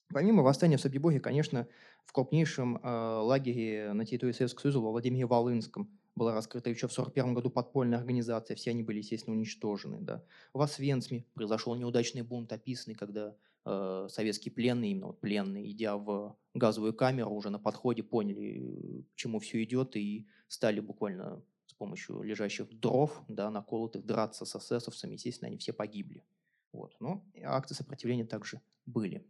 [0.10, 1.68] Помимо восстания в Собибоге, конечно,
[2.06, 6.92] в крупнейшем э, лагере на территории Советского Союза, во Владимире Волынском, была раскрыта еще в
[6.92, 10.00] 1941 году подпольная организация, все они были, естественно, уничтожены.
[10.02, 10.24] Да.
[10.54, 13.36] В Освенцме произошел неудачный бунт, описанный, когда
[13.66, 19.16] э, советские пленные, именно вот пленные, идя в газовую камеру, уже на подходе поняли, к
[19.16, 25.14] чему все идет, и стали буквально с помощью лежащих дров, да, наколотых, драться с эсэсовцами.
[25.14, 26.24] Естественно, они все погибли.
[26.72, 26.96] Вот.
[27.00, 29.26] Но акты сопротивления также были.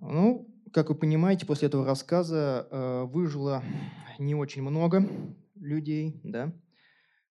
[0.00, 3.62] Ну, как вы понимаете, после этого рассказа э, выжило
[4.18, 5.08] не очень много
[5.54, 6.52] людей, да.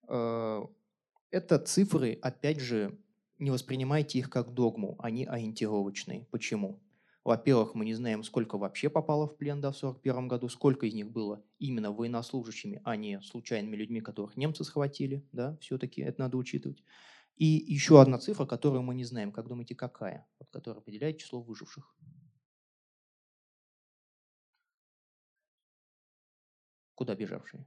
[0.08, 0.64] Э,
[1.32, 2.98] это цифры, опять же,
[3.38, 6.28] не воспринимайте их как догму, они ориентировочные.
[6.32, 6.82] Почему?
[7.24, 10.94] Во-первых, мы не знаем, сколько вообще попало в плен да, в 1941 году, сколько из
[10.94, 15.24] них было именно военнослужащими, а не случайными людьми, которых немцы схватили.
[15.32, 16.84] Да, все-таки это надо учитывать.
[17.36, 19.32] И еще одна цифра, которую мы не знаем.
[19.32, 20.28] Как думаете, какая?
[20.40, 21.96] Вот, которая определяет число выживших.
[27.00, 27.66] Куда бежавшие?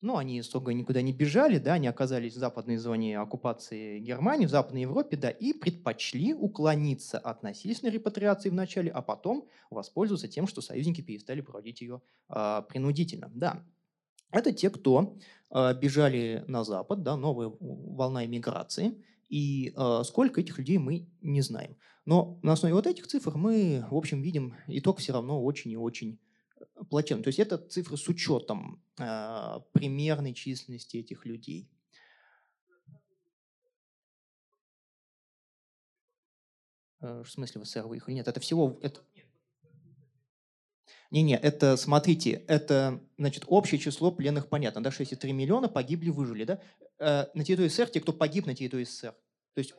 [0.00, 4.50] Ну, они, строго никуда не бежали, да, они оказались в западной зоне оккупации Германии, в
[4.50, 10.60] Западной Европе, да, и предпочли уклониться от насильственной репатриации вначале, а потом воспользоваться тем, что
[10.60, 13.32] союзники перестали проводить ее э, принудительно.
[13.34, 13.64] Да,
[14.30, 15.18] это те, кто
[15.50, 21.40] э, бежали на Запад, да, новая волна иммиграции, и э, сколько этих людей мы не
[21.40, 21.76] знаем.
[22.04, 25.76] Но на основе вот этих цифр мы, в общем, видим итог все равно очень и
[25.76, 26.20] очень
[26.90, 27.22] плачевно.
[27.22, 31.68] То есть это цифры с учетом э, примерной численности этих людей.
[37.00, 38.14] Э, в смысле в СССР выехали?
[38.14, 38.78] Нет, это всего...
[38.82, 39.00] Это...
[41.12, 46.60] Не-не, это, смотрите, это, значит, общее число пленных понятно, да, 63 миллиона погибли, выжили, да?
[46.98, 49.14] Э, на территории СССР, те, кто погиб на территории СССР.
[49.54, 49.74] То есть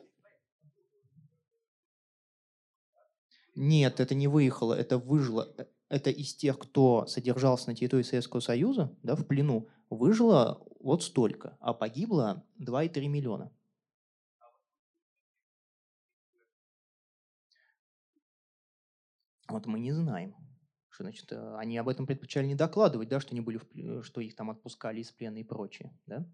[3.60, 5.52] Нет, это не выехало, это выжило.
[5.88, 11.56] Это из тех, кто содержался на территории Советского Союза, да, в плену, выжило вот столько,
[11.60, 13.50] а погибло 2,3 миллиона.
[19.48, 20.34] Вот мы не знаем.
[20.90, 24.20] Что, значит, э, они об этом предпочитали не докладывать, да, что, не были в, что
[24.20, 25.96] их там отпускали из плена и прочее.
[26.06, 26.26] Да?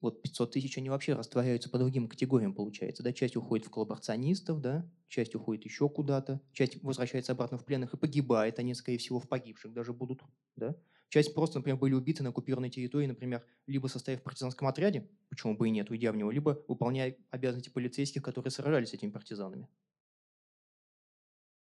[0.00, 3.02] Вот 500 тысяч, они вообще растворяются по другим категориям, получается.
[3.02, 3.12] Да?
[3.12, 4.88] Часть уходит в коллаборационистов, да?
[5.08, 9.28] часть уходит еще куда-то, часть возвращается обратно в пленных и погибает, они, скорее всего, в
[9.28, 10.22] погибших даже будут.
[10.56, 10.76] Да?
[11.08, 15.56] Часть просто, например, были убиты на оккупированной территории, например, либо состояв в партизанском отряде, почему
[15.56, 19.68] бы и нет, уйдя в него, либо выполняя обязанности полицейских, которые сражались с этими партизанами.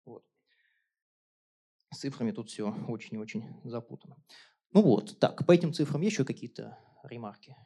[0.05, 0.23] Вот.
[1.91, 4.15] С цифрами тут все очень и очень запутано.
[4.73, 7.57] Ну вот, так, по этим цифрам еще какие-то ремарки?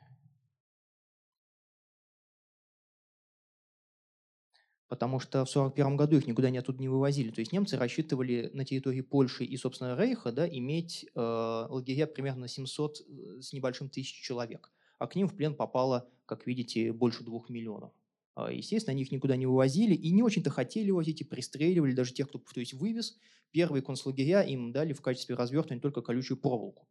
[4.88, 7.32] Потому что в 1941 году их никуда не оттуда не вывозили.
[7.32, 12.48] То есть немцы рассчитывали на территории Польши и, собственно, Рейха да, иметь э, лагеря примерно
[12.48, 14.72] 700 э, с небольшим тысяч человек.
[15.00, 17.92] А к ним в плен попало, как видите, больше двух миллионов.
[18.36, 22.14] А, естественно, они их никуда не вывозили и не очень-то хотели возить, и пристреливали даже
[22.14, 23.18] тех, кто то есть, вывез.
[23.52, 26.88] Первые концлагеря им дали в качестве развертывания только колючую проволоку.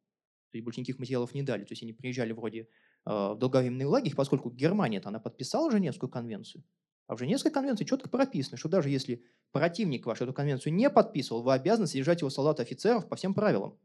[0.51, 1.65] То есть больше никаких материалов не дали.
[1.65, 2.67] То есть они приезжали вроде э,
[3.07, 6.65] в долговременный лагерь, поскольку Германия-то она подписала Женевскую конвенцию,
[7.07, 11.43] а в Женевской конвенции четко прописано, что даже если противник ваш эту конвенцию не подписывал,
[11.43, 13.79] вы обязаны содержать его солдат офицеров по всем правилам.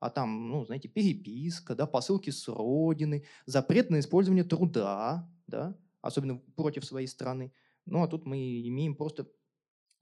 [0.00, 6.36] А там, ну, знаете, переписка, да, посылки с родины, запрет на использование труда, да, особенно
[6.56, 7.52] против своей страны.
[7.86, 9.28] Ну, а тут мы имеем просто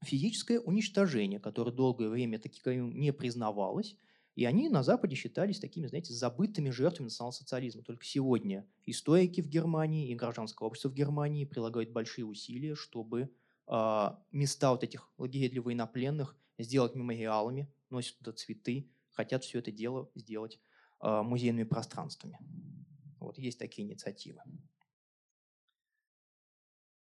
[0.04, 3.96] физическое уничтожение, которое долгое время таки не признавалось,
[4.34, 7.82] и они на Западе считались такими, знаете, забытыми жертвами национал-социализма.
[7.82, 13.30] Только сегодня историки в Германии и гражданское общество в Германии прилагают большие усилия, чтобы
[13.68, 19.70] э, места вот этих лагерей для военнопленных сделать мемориалами, носят туда цветы, хотят все это
[19.70, 20.60] дело сделать
[21.02, 22.38] э, музейными пространствами.
[23.20, 24.40] Вот есть такие инициативы.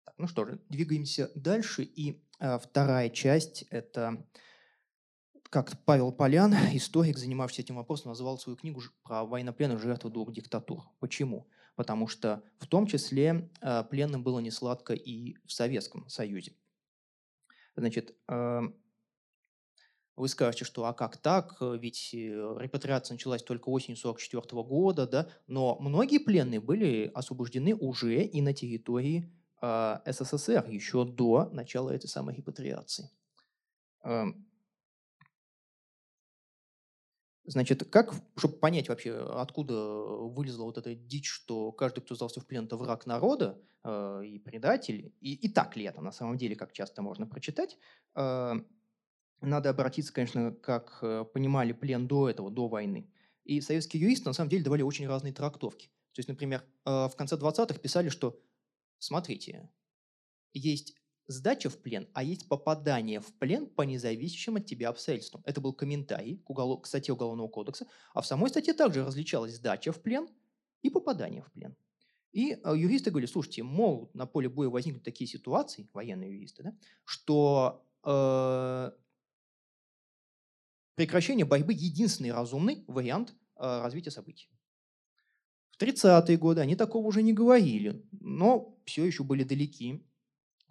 [0.03, 1.83] Так, ну что же, двигаемся дальше.
[1.83, 4.27] И э, вторая часть– это
[5.53, 10.81] как Павел Полян, историк, занимавшийся этим вопросом, назвал свою книгу про военнопленных жертв двух диктатур.
[10.99, 11.47] Почему?
[11.75, 16.55] Потому что в том числе э, пленным было не сладко и в Советском Союзе.
[17.75, 18.61] Значит, э,
[20.15, 25.29] вы скажете, что а как так, ведь э, репатриация началась только осенью 1944 года, да?
[25.45, 29.31] но многие пленные были освобождены уже и на территории
[29.61, 33.11] СССР еще до начала этой самой репатриации.
[34.03, 34.45] Эм,
[37.45, 42.47] Значит, как, чтобы понять вообще, откуда вылезла вот эта дичь, что каждый, кто сдался в
[42.47, 46.55] плен, это враг народа э, и предатель, и, и так ли это на самом деле,
[46.55, 47.77] как часто можно прочитать,
[48.15, 48.53] э,
[49.41, 53.09] надо обратиться, конечно, как э, понимали плен до этого, до войны.
[53.43, 55.87] И советские юристы на самом деле давали очень разные трактовки.
[56.13, 58.39] То есть, например, э, в конце 20-х писали, что,
[58.99, 59.69] смотрите,
[60.53, 60.95] есть
[61.27, 65.41] сдача в плен, а есть попадание в плен по независящим от тебя обстоятельствам.
[65.45, 66.81] Это был комментарий к, уголов...
[66.81, 70.27] к статье Уголовного кодекса, а в самой статье также различалась сдача в плен
[70.81, 71.75] и попадание в плен.
[72.31, 76.75] И э, юристы говорили, слушайте, могут на поле боя возникнуть такие ситуации, военные юристы, да,
[77.05, 78.91] что э,
[80.95, 84.49] прекращение борьбы– единственный разумный вариант э, развития событий.
[85.71, 90.03] В 30-е годы они такого уже не говорили, но все еще были далеки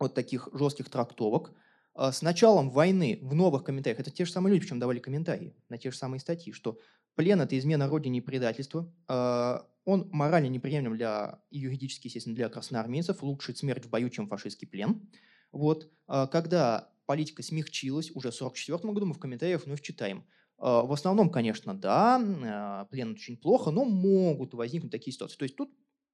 [0.05, 1.53] от таких жестких трактовок.
[1.95, 5.55] А с началом войны в новых комментариях, это те же самые люди, причем давали комментарии
[5.69, 6.79] на те же самые статьи, что
[7.17, 13.23] плен– это измена родине и предательство, а, он морально неприемлем для, юридически, естественно, для красноармейцев,
[13.23, 15.11] лучше смерть в бою, чем фашистский плен.
[15.51, 15.91] Вот.
[16.07, 20.25] А когда политика смягчилась, уже в 1944 году мы в комментариях вновь читаем.
[20.57, 25.37] В основном, конечно, да, плен очень плохо, но могут возникнуть такие ситуации.
[25.37, 25.71] То есть тут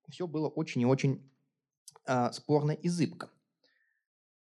[0.09, 1.31] все было очень и очень
[2.33, 3.31] спорно и зыбко.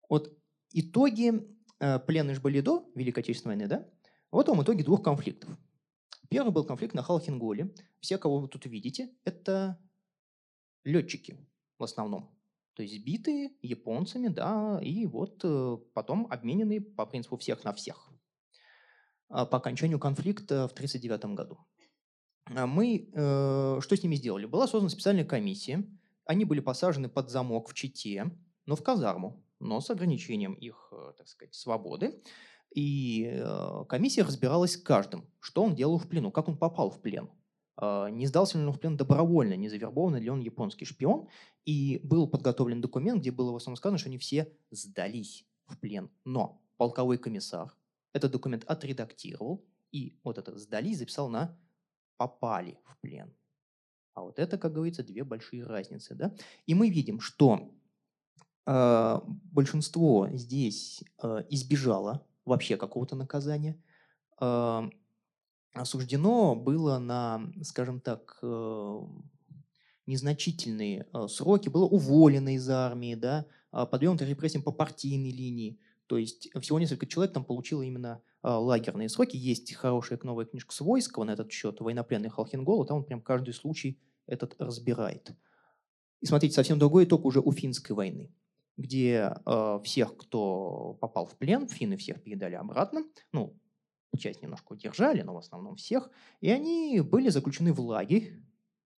[0.09, 0.37] Вот
[0.71, 1.33] итоги
[1.79, 3.89] э, плена были до Великой Отечественной войны, да?
[4.31, 5.57] Вот вам итоги двух конфликтов.
[6.29, 7.73] Первый был конфликт на Халхинголе.
[7.99, 9.79] Все, кого вы тут видите, это
[10.83, 11.37] летчики
[11.77, 12.35] в основном.
[12.75, 18.09] То есть сбитые японцами, да, и вот э, потом обмененные по принципу всех на всех.
[19.29, 21.59] А по окончанию конфликта в 1939 году.
[22.45, 24.45] А мы э, что с ними сделали?
[24.45, 25.83] Была создана специальная комиссия.
[26.25, 28.31] Они были посажены под замок в Чите,
[28.65, 32.22] но в казарму но с ограничением их, э, так сказать, свободы.
[32.76, 37.01] И э, комиссия разбиралась с каждым, что он делал в плену, как он попал в
[37.01, 37.30] плен.
[37.76, 41.28] А, не сдался ли он в плен добровольно, не завербованный ли он японский шпион.
[41.66, 46.09] И был подготовлен документ, где было в основном сказано, что они все сдались в плен.
[46.26, 47.76] Но полковой комиссар
[48.14, 51.57] этот документ отредактировал, и вот это «сдались» записал на
[52.18, 53.34] «попали в плен».
[54.14, 56.14] А вот это, как говорится, две большие разницы.
[56.14, 56.36] Да?
[56.68, 57.72] И мы видим, что
[58.66, 63.78] большинство здесь а, избежало вообще какого-то наказания.
[64.39, 64.89] А,
[65.74, 69.01] осуждено было на, скажем так, э,
[70.05, 75.80] незначительные сроки, было уволено из армии, да, подвергнуто репрессиям по партийной линии.
[76.05, 79.36] То есть всего несколько человек там получило именно лагерные сроки.
[79.36, 83.99] Есть хорошая новая книжка Свойского на этот счет, «Военнопленный Халхингол», там он прям каждый случай
[84.28, 85.32] этот разбирает.
[86.22, 88.30] И смотрите, совсем другой итог уже у финской войны
[88.78, 93.59] где э, всех, кто попал в плен, финны всех передали обратно, ну,
[94.17, 96.09] часть немножко удержали, но в основном всех,
[96.41, 98.39] и они были заключены в лагерь,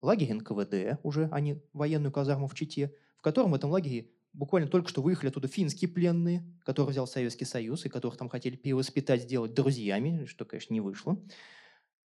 [0.02, 4.68] лагерь НКВД уже, а не военную казарму в Чите, в котором в этом лагере буквально
[4.68, 9.22] только что выехали оттуда финские пленные, которые взял Советский Союз, и которых там хотели перевоспитать,
[9.22, 11.18] сделать друзьями, что, конечно, не вышло.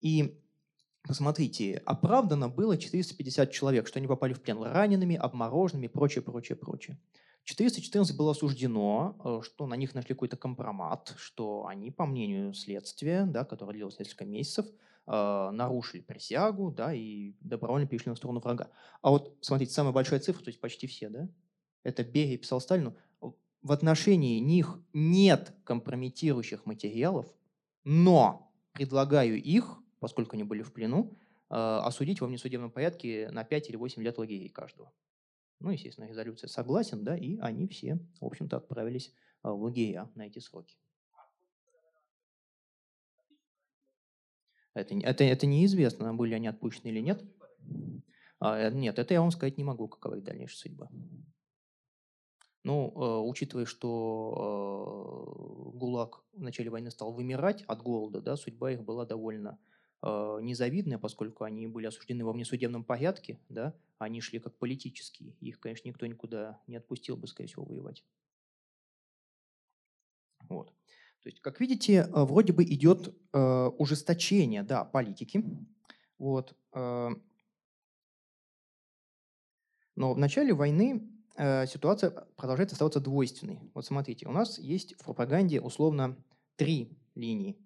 [0.02, 0.40] И
[1.04, 6.98] посмотрите, оправдано было 450 человек, что они попали в плен ранеными, обмороженными, прочее, прочее, прочее.
[7.44, 13.26] 414 было осуждено, э, что на них нашли какой-то компромат, что они, по мнению следствия,
[13.26, 14.66] да, которое длилось несколько месяцев,
[15.08, 18.70] э, нарушили присягу да, и добровольно перешли на сторону врага.
[19.02, 21.28] А вот, смотрите, самая большая цифра, то есть почти все, да,
[21.84, 22.96] это Берия писал Сталину,
[23.64, 27.26] в отношении них нет компрометирующих материалов,
[27.84, 31.18] но предлагаю их, поскольку они были в плену,
[31.50, 34.92] э, осудить во внесудебном порядке на 5 или 8 лет лагерей каждого.
[35.64, 40.28] Ну, естественно, резолюция согласен, да, и они все, в общем-то, отправились а, в лагеря на
[40.28, 40.76] эти сроки.
[44.74, 47.24] Это, это, это неизвестно, были они отпущены или нет.
[48.42, 50.90] А, нет, это я вам сказать не могу, какова их дальнейшая судьба.
[52.66, 58.72] Ну, э, учитывая, что э, ГУЛАГ в начале войны стал вымирать от голода, да, судьба
[58.72, 59.58] их была довольно
[60.04, 65.34] незавидная, поскольку они были осуждены во внесудебном порядке, да, они шли как политические.
[65.40, 68.04] Их, конечно, никто никуда не отпустил бы, скорее всего, воевать.
[70.50, 70.74] Вот.
[71.22, 75.44] То есть, как видите, э, вроде бы идет э, ужесточение да, политики.
[76.18, 76.54] Вот.
[76.74, 77.10] Э,
[79.96, 83.62] но в начале войны э, ситуация продолжает оставаться двойственной.
[83.74, 86.18] Вот смотрите, у нас есть в пропаганде условно
[86.58, 87.58] три линии.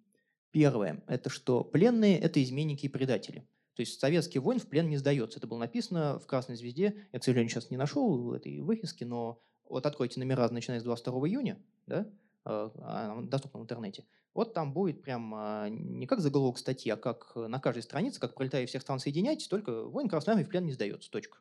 [0.51, 3.47] Первое– это что пленные– это изменники и предатели.
[3.77, 5.37] То есть советский воин в плен не сдается.
[5.37, 6.95] Это было написано в «Красной звезде».
[7.13, 11.27] Я, к сожалению, сейчас не нашел этой выписки, но вот откройте номера, начиная с 22
[11.27, 12.09] июня, да,
[12.43, 14.05] а, доступно в интернете.
[14.33, 18.33] вот там будет прям а, не как заголовок статьи, а как на каждой странице, как
[18.33, 21.11] пролетая всех стран соединяйтесь, только воин Красной Армии в плен не сдается.
[21.11, 21.37] Точка.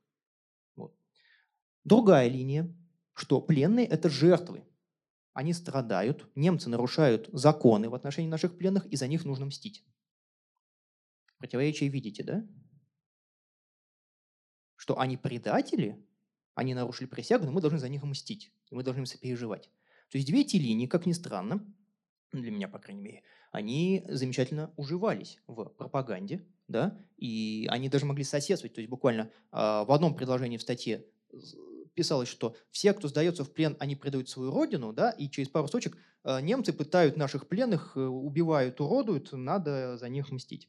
[0.74, 0.94] Вот.
[1.84, 2.70] Другая линия,
[3.14, 4.62] что пленные– это жертвы.
[5.36, 9.84] Они страдают, немцы нарушают законы в отношении наших пленных, и за них нужно мстить.
[11.36, 12.48] Противоречие видите, да?
[14.76, 16.02] Что они предатели,
[16.54, 19.68] они нарушили присягу, но мы должны за них мстить, и мы должны им сопереживать.
[20.10, 21.62] То есть две эти линии, как ни странно,
[22.32, 23.22] для меня, по крайней мере,
[23.52, 29.30] они замечательно уживались в пропаганде, да, и они даже могли соседствовать, то есть буквально э,
[29.52, 31.04] в одном предложении в статье
[31.96, 35.66] писалось, что все, кто сдается в плен, они предают свою родину, да, и через пару
[35.66, 40.68] строчек э, немцы пытают наших пленных, э, убивают, уродуют, надо за них мстить.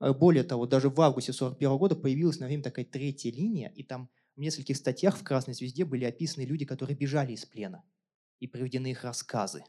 [0.00, 3.82] Э, более того, даже в августе 1941 года появилась на время такая третья линия, и
[3.82, 7.82] там в нескольких статьях в «Красной звезде» были описаны люди, которые бежали из плена,
[8.38, 9.64] и приведены их рассказы.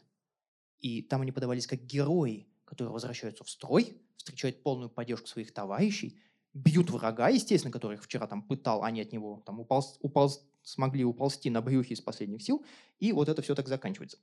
[0.78, 6.20] И там они подавались как герои, которые возвращаются в строй, встречают полную поддержку своих товарищей,
[6.54, 11.04] бьют врага, естественно, который их вчера там пытал, они от него там уполз, уполз, смогли
[11.04, 12.64] уползти на брюхе из последних сил,
[12.98, 14.18] и вот это все так заканчивается.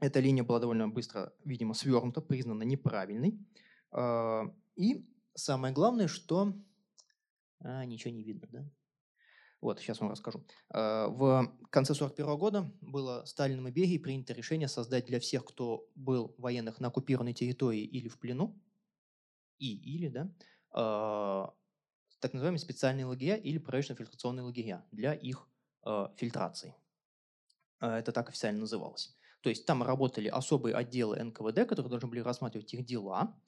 [0.00, 3.38] Эта линия была довольно быстро, видимо, свернута, признана неправильной.
[3.92, 4.44] А,
[4.76, 6.52] и самое главное, что...
[7.60, 8.70] А, ничего не видно, да?
[9.62, 10.44] Вот, сейчас вам расскажу.
[10.68, 15.88] А, в конце 1941 года было Сталином и Берией принято решение создать для всех, кто
[15.94, 18.60] был военных на оккупированной территории или в плену,
[19.58, 20.30] и или, да,
[20.72, 21.54] а,
[22.20, 25.48] так называемые специальные лагеря или проечно-фильтрационные лагеря для их
[25.82, 26.74] а, фильтрации.
[27.78, 29.14] Это так официально называлось.
[29.42, 33.38] То есть там работали особые отделы НКВД, которые должны были рассматривать их дела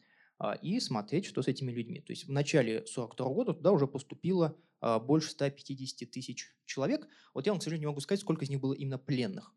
[0.60, 2.02] и смотреть, что с этими людьми.
[2.02, 7.08] То есть в начале 1942 года туда уже поступило а, больше 150 тысяч человек.
[7.34, 9.52] Вот я вам, к сожалению, не могу сказать, сколько из них было именно пленных,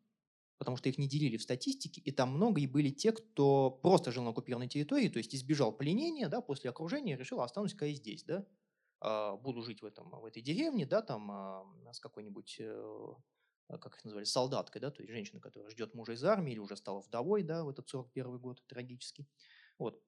[0.57, 4.11] потому что их не делили в статистике, и там много и были те, кто просто
[4.11, 8.23] жил на оккупированной территории, то есть избежал пленения, да, после окружения решил, останусь-ка и здесь,
[8.23, 8.45] да, а,
[9.01, 13.13] буду жить в, этом, в этой деревне, да, там а, с какой-нибудь э,
[13.67, 16.75] как их называли, солдаткой, да, то есть женщина, которая ждет мужа из армии или уже
[16.75, 19.27] стала вдовой, да, в этот 41 год, трагический.
[19.77, 20.01] Вот.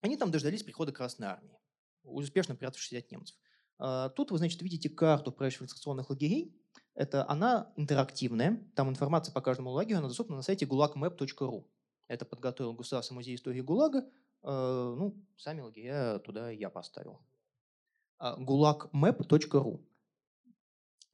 [0.00, 1.58] Они там дождались прихода Красной Армии,
[2.02, 3.36] успешно прятавшись от немцев.
[3.78, 6.54] А, тут вы, значит, видите карту профильтрационных лагерей.
[6.94, 8.62] Это она интерактивная.
[8.76, 11.66] Там информация по каждому лагерю, она доступна на сайте gulagmap.ru.
[12.06, 14.08] Это подготовил Государственный музей истории ГУЛАГа.
[14.42, 17.20] А, ну, сами лагеря туда я поставил.
[18.38, 19.80] gulagmap.ru.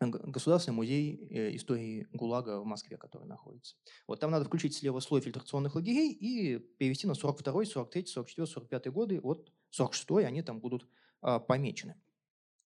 [0.01, 3.77] Государственный музей э, истории ГУЛАГа в Москве, который находится.
[4.07, 8.93] Вот там надо включить слева слой фильтрационных лагерей и перевести на 42, 43, 44, 45
[8.93, 9.21] годы.
[9.21, 10.89] Вот 46 они там будут
[11.21, 11.97] а, помечены.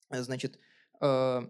[0.09, 0.59] Э, значит,
[1.01, 1.41] э,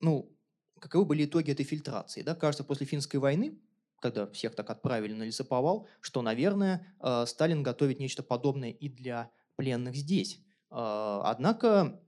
[0.00, 0.36] ну,
[0.80, 2.22] каковы были итоги этой фильтрации?
[2.22, 2.34] Да?
[2.34, 3.60] Кажется, после финской войны,
[4.00, 9.30] когда всех так отправили на лесоповал, что, наверное, э, Сталин готовит нечто подобное и для
[9.54, 10.40] пленных здесь.
[10.70, 12.02] Э, однако,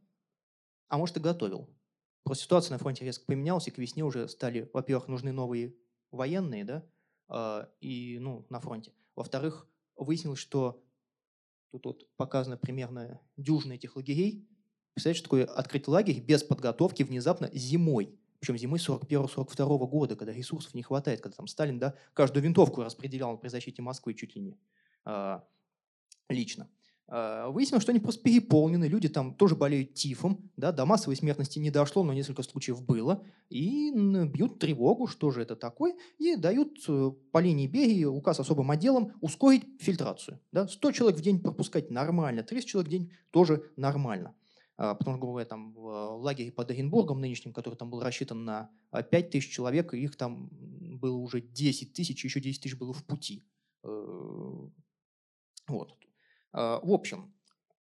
[0.89, 1.68] а может и готовил.
[2.22, 5.74] Просто ситуация на фронте резко поменялась, и к весне уже стали, во-первых, нужны новые
[6.11, 6.85] военные, да,
[7.28, 8.93] э, и, ну, на фронте.
[9.14, 10.82] Во-вторых, выяснилось, что
[11.70, 14.49] тут вот показано примерно дюжина этих лагерей,
[14.95, 18.16] Представляете, что такое открыть лагерь без подготовки внезапно зимой?
[18.39, 23.37] Причем зимой 41-42 года, когда ресурсов не хватает, когда там Сталин да, каждую винтовку распределял
[23.37, 24.59] при защите Москвы чуть ли не
[25.05, 25.45] а,
[26.28, 26.70] лично.
[27.07, 31.59] А, выяснилось, что они просто переполнены, люди там тоже болеют тифом, да, до массовой смертности
[31.59, 36.79] не дошло, но несколько случаев было, и бьют тревогу, что же это такое, и дают
[36.89, 40.41] э, по линии Берии указ особым отделом ускорить фильтрацию.
[40.51, 44.35] Да, 100 человек в день пропускать нормально, 30 человек в день тоже нормально.
[44.77, 48.03] А, потому что, грубо говоря, там в э, лагере под Оренбургом нынешним, который там был
[48.03, 52.77] рассчитан на 5 а, тысяч человек, их там было уже 10 тысяч, еще 10 тысяч
[52.77, 53.45] было в пути.
[53.85, 54.69] Э,
[55.69, 55.97] вот.
[56.55, 57.35] А, в общем,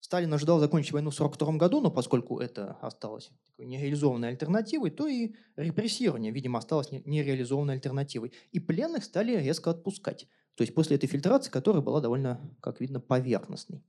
[0.01, 5.07] Сталин ожидал закончить войну в 1942 году, но поскольку это осталось такой нереализованной альтернативой, то
[5.07, 8.33] и репрессирование, видимо, осталось нереализованной альтернативой.
[8.51, 10.27] И пленных стали резко отпускать.
[10.55, 13.83] То есть после этой фильтрации, которая была довольно, как видно, поверхностной.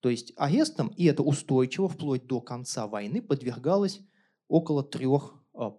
[0.00, 4.00] То есть арестам, и это устойчиво вплоть до конца войны, подвергалось
[4.48, 5.74] около 3%, а,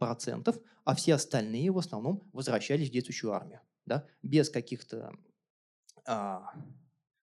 [0.84, 3.62] а все остальные в основном возвращались в действующую армию.
[3.86, 5.14] Да, без каких-то
[6.08, 6.54] а,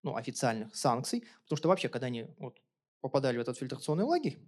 [0.02, 2.60] ну, официальных санкций, потому что вообще, когда они вот,
[3.00, 4.38] попадали в этот фильтрационный лагерь,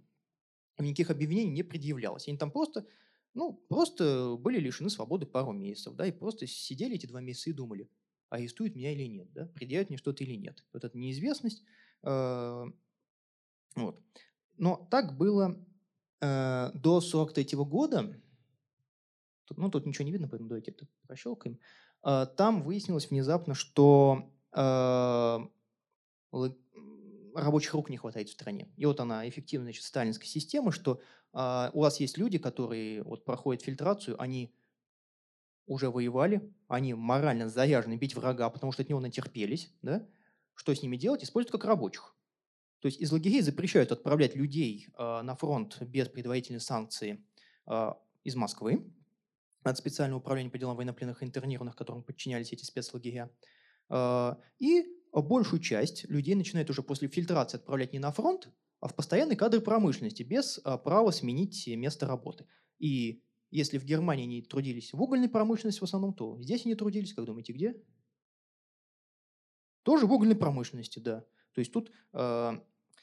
[0.77, 2.27] никаких объявлений не предъявлялось.
[2.27, 2.85] Они там просто,
[3.33, 7.53] ну, просто были лишены свободы пару месяцев, да, и просто сидели эти два месяца и
[7.53, 7.89] думали,
[8.29, 10.65] арестуют меня или нет, да, предъявят мне что-то или нет.
[10.73, 11.63] Вот эта неизвестность,
[12.05, 12.65] Э,
[13.75, 13.99] вот.
[14.57, 15.57] Но так было
[16.21, 18.15] э, до 43 года.
[19.45, 21.59] Тут, ну, тут ничего не видно, поэтому давайте это прощелкаем.
[22.03, 24.31] Э, там выяснилось внезапно, что
[27.35, 28.69] рабочих рук не хватает в стране.
[28.77, 31.01] И вот она, эффективная значит, сталинская система, что
[31.33, 34.53] э, у вас есть люди, которые вот, проходят фильтрацию, они
[35.67, 40.07] уже воевали, они морально заряжены бить врага, потому что от него натерпелись, да?
[40.53, 41.23] Что с ними делать?
[41.23, 42.15] Используют как рабочих.
[42.79, 47.25] То есть из лагерей запрещают отправлять людей э, на фронт без предварительной санкции
[47.67, 47.91] э,
[48.23, 48.85] из Москвы
[49.63, 53.31] от специального управления по делам военнопленных и интернированных, которым подчинялись эти спецлагеря.
[53.89, 58.95] Э, и большую часть людей начинают уже после фильтрации отправлять не на фронт, а в
[58.95, 62.45] постоянный кадр промышленности без э, права сменить место работы.
[62.77, 67.13] И если в Германии они трудились в угольной промышленности в основном, то здесь они трудились,
[67.13, 67.81] как думаете, где?
[69.83, 71.25] Тоже в угольной промышленности, да.
[71.53, 72.51] То есть тут, э,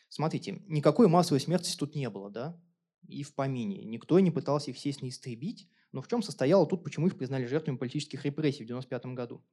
[0.08, 2.60] смотрите, никакой массовой смерти тут не было, да,
[3.08, 3.84] и в помине.
[3.84, 5.68] Никто не пытался их, естественно, истребить.
[5.92, 9.44] Но в чем состояло тут, почему их признали жертвами политических репрессий в 1995 году?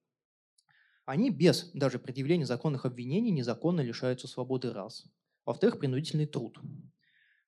[1.10, 5.08] Они без даже предъявления законных обвинений незаконно лишаются свободы раз.
[5.44, 6.60] Во-вторых, принудительный труд.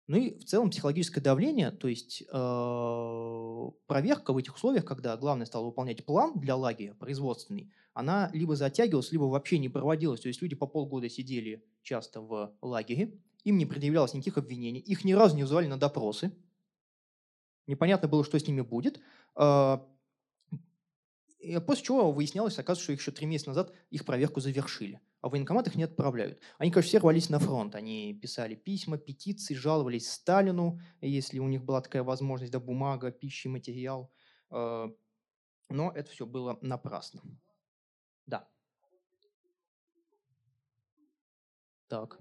[0.08, 5.46] Ну и в целом психологическое давление, то есть э, проверка в этих условиях, когда главное
[5.46, 10.22] стало выполнять план для лагеря производственный, она либо затягивалась, либо вообще не проводилась.
[10.22, 15.06] То есть люди по полгода сидели часто в лагере, им не предъявлялось никаких обвинений, их
[15.06, 16.32] ни разу не вызывали на допросы.
[17.68, 19.00] Непонятно было, что с ними будет.
[19.36, 19.78] Э,
[21.42, 25.68] и после чего выяснялось, оказывается, что еще три месяца назад их проверку завершили а военкомат
[25.68, 26.42] их не отправляют.
[26.58, 27.76] Они, конечно, все рвались на фронт.
[27.76, 33.48] Они писали письма, петиции, жаловались Сталину, если у них была такая возможность, да, бумага, пища,
[33.48, 34.12] материал.
[34.50, 34.90] Э,
[35.70, 37.22] но это все было напрасно.
[38.26, 38.48] Да.
[41.88, 42.20] Так.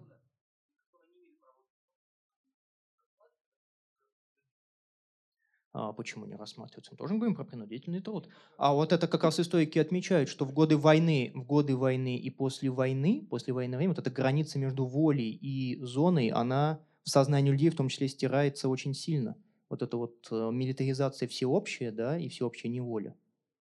[5.73, 6.93] А почему не рассматривается?
[6.93, 8.29] Мы тоже говорим про принудительный труд.
[8.59, 12.29] А вот это как раз историки отмечают, что в годы войны, в годы войны и
[12.29, 17.53] после войны, после войны время, вот эта граница между волей и зоной, она в сознании
[17.53, 19.37] людей в том числе стирается очень сильно.
[19.68, 23.16] Вот эта вот э, милитаризация всеобщая, да, и всеобщая неволя.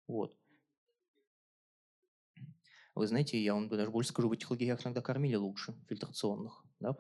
[0.08, 0.36] Вот.
[2.96, 6.96] Вы знаете, я вам даже больше скажу, в этих лагерях иногда кормили лучше, фильтрационных, да,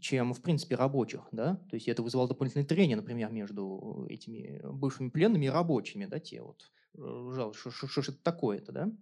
[0.00, 5.10] чем, в принципе, рабочих, да, то есть это вызывало дополнительное трение, например, между этими бывшими
[5.10, 8.92] пленными и рабочими, да, те вот, э, жалко, что, что, это такое-то, да,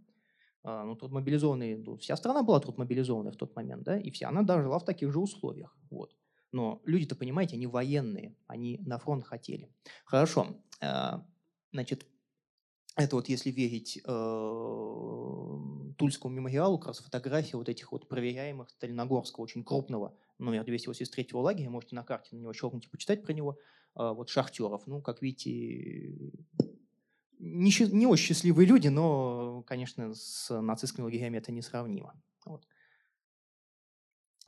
[0.62, 4.10] а, ну, тут мобилизованные, ну, вся страна была тут мобилизованная в тот момент, да, и
[4.10, 6.16] вся она даже жила в таких же условиях, вот.
[6.52, 9.70] Но люди-то, понимаете, они военные, они на фронт хотели.
[10.04, 10.46] Хорошо,
[10.80, 11.26] а,
[11.72, 12.06] значит,
[12.96, 15.50] это вот если верить э,
[15.98, 21.70] Тульскому мемориалу, как раз фотография вот этих вот проверяемых Сталиногорского, очень крупного номер 283 лагеря,
[21.70, 23.58] можете на карте на него щелкнуть и почитать про него,
[23.94, 24.86] а, вот шахтеров.
[24.86, 25.50] Ну, как видите,
[27.38, 32.14] не, не очень счастливые люди, но, конечно, с нацистскими лагерями это несравнимо.
[32.44, 32.66] Вот.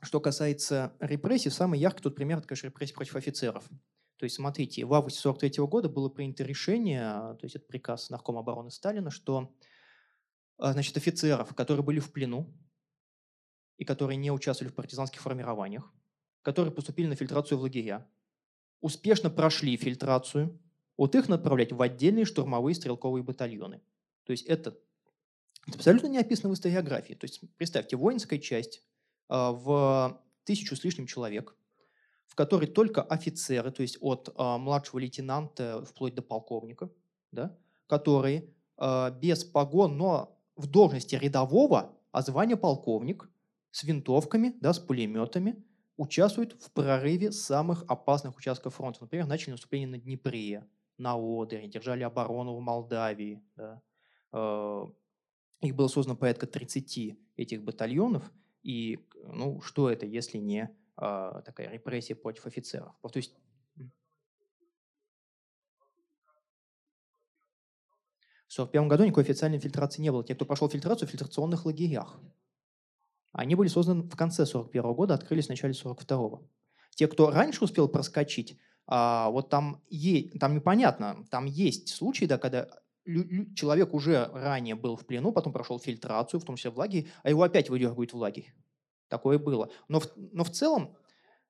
[0.02, 3.68] Что касается репрессий, самый яркий тут пример– это, конечно, репрессии против офицеров.
[4.16, 8.40] То есть, смотрите, в августе 1943 года было принято решение, то есть это приказ Наркома
[8.40, 9.54] обороны Сталина, что
[10.58, 12.52] а, значит, офицеров, которые были в плену,
[13.76, 15.92] и которые не участвовали в партизанских формированиях,
[16.42, 18.08] которые поступили на фильтрацию в лагеря,
[18.80, 20.58] успешно прошли фильтрацию,
[20.96, 23.82] вот их надо отправлять в отдельные штурмовые стрелковые батальоны.
[24.24, 24.78] То есть это,
[25.66, 27.14] абсолютно не описано в историографии.
[27.14, 28.82] То есть представьте, воинская часть
[29.28, 31.54] э, в тысячу с лишним человек,
[32.26, 36.90] в которой только офицеры, то есть от э, младшего лейтенанта вплоть до полковника,
[37.32, 37.56] да,
[37.86, 43.28] которые э, без погон, но в должности рядового, а звание полковник,
[43.70, 45.62] с винтовками, да, с пулеметами,
[45.96, 49.00] участвуют в прорыве самых опасных участков фронта.
[49.02, 50.66] Например, начали наступление на Днепре,
[50.98, 53.42] на Одере, держали оборону в Молдавии.
[53.56, 53.82] Да.
[54.32, 54.86] Э,
[55.60, 58.30] их было создано порядка 30 этих батальонов.
[58.62, 62.94] И ну, что это, если не а, такая репрессия против офицеров?
[63.02, 63.34] То есть
[68.46, 70.24] В 1941 году никакой официальной фильтрации не было.
[70.24, 72.18] Те, кто прошел фильтрацию в фильтрационных лагерях.
[73.32, 76.40] Они были созданы в конце 41 года, открылись в начале 42
[76.94, 82.38] Те, кто раньше успел проскочить, а, вот там, е, там непонятно, там есть случаи, да,
[82.38, 82.68] когда
[83.54, 87.30] человек уже ранее был в плену, потом прошел фильтрацию, в том числе в лагере, а
[87.30, 88.54] его опять выдергивают в лагерь.
[89.08, 89.70] Такое было.
[89.88, 90.96] Но в, но в целом,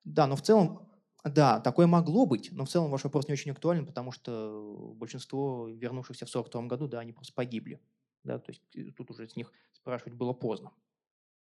[0.05, 0.89] да, но в целом,
[1.25, 5.69] да, такое могло быть, но в целом ваш вопрос не очень актуален, потому что большинство
[5.69, 7.81] вернувшихся в 42 году, да, они просто погибли.
[8.25, 10.73] Да, то есть э, тут уже с них спрашивать было поздно.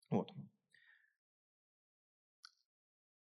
[0.10, 0.32] Вот.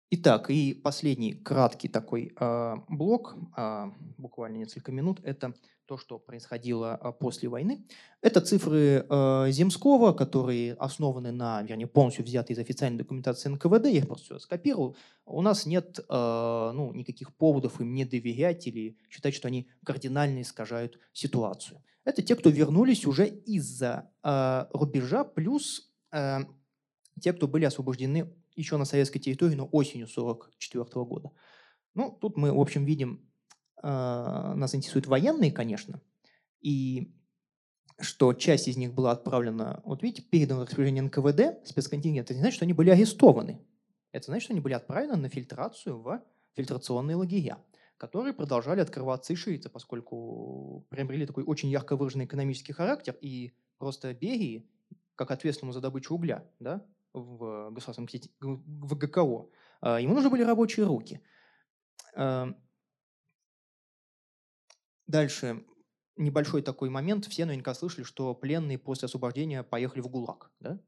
[0.09, 3.86] Итак, и последний краткий такой э, блок, э,
[4.18, 5.52] буквально несколько минут, это
[5.86, 7.84] то, что происходило а, после войны.
[8.20, 13.98] Это цифры э, Земского, которые основаны на, вернее, полностью взяты из официальной документации НКВД, я
[13.98, 14.96] их просто скопировал.
[15.24, 20.42] У нас нет э, ну, никаких поводов им не доверять или считать, что они кардинально
[20.42, 21.82] искажают ситуацию.
[22.04, 26.38] Это те, кто вернулись уже из-за э, рубежа, плюс э,
[27.20, 31.30] те, кто были освобождены еще на советской территории, но осенью 1944 года.
[31.94, 33.26] Ну, тут мы, в общем, видим
[33.82, 36.00] а, нас интересуют военные, конечно,
[36.61, 37.14] и
[38.00, 42.57] что часть из них была отправлена, вот видите, передана распоряжение НКВД, спецконтингент, это не значит,
[42.57, 43.61] что они были арестованы.
[44.12, 46.22] Это значит, что они были отправлены на фильтрацию в
[46.54, 47.59] фильтрационные лагеря,
[47.96, 54.12] которые продолжали открываться и шириться, поскольку приобрели такой очень ярко выраженный экономический характер, и просто
[54.14, 54.68] Берии,
[55.14, 56.84] как ответственному за добычу угля да,
[57.20, 58.08] в государственном
[58.40, 59.48] в ГКО,
[59.80, 61.20] а, ему нужны были рабочие руки.
[65.06, 65.64] Дальше
[66.16, 67.26] небольшой такой момент.
[67.26, 70.50] Все наверняка слышали, что пленные после освобождения поехали в ГУЛАГ.
[70.60, 70.80] Да?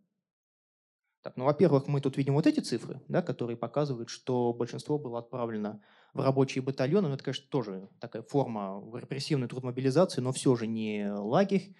[1.22, 5.18] Так, ну, во-первых, мы тут видим вот эти цифры, да, которые показывают, что большинство было
[5.18, 5.82] отправлено
[6.14, 7.08] в рабочие батальоны.
[7.08, 11.74] Ну, это, конечно, тоже такая форма репрессивной трудмобилизации, но все же не лагерь.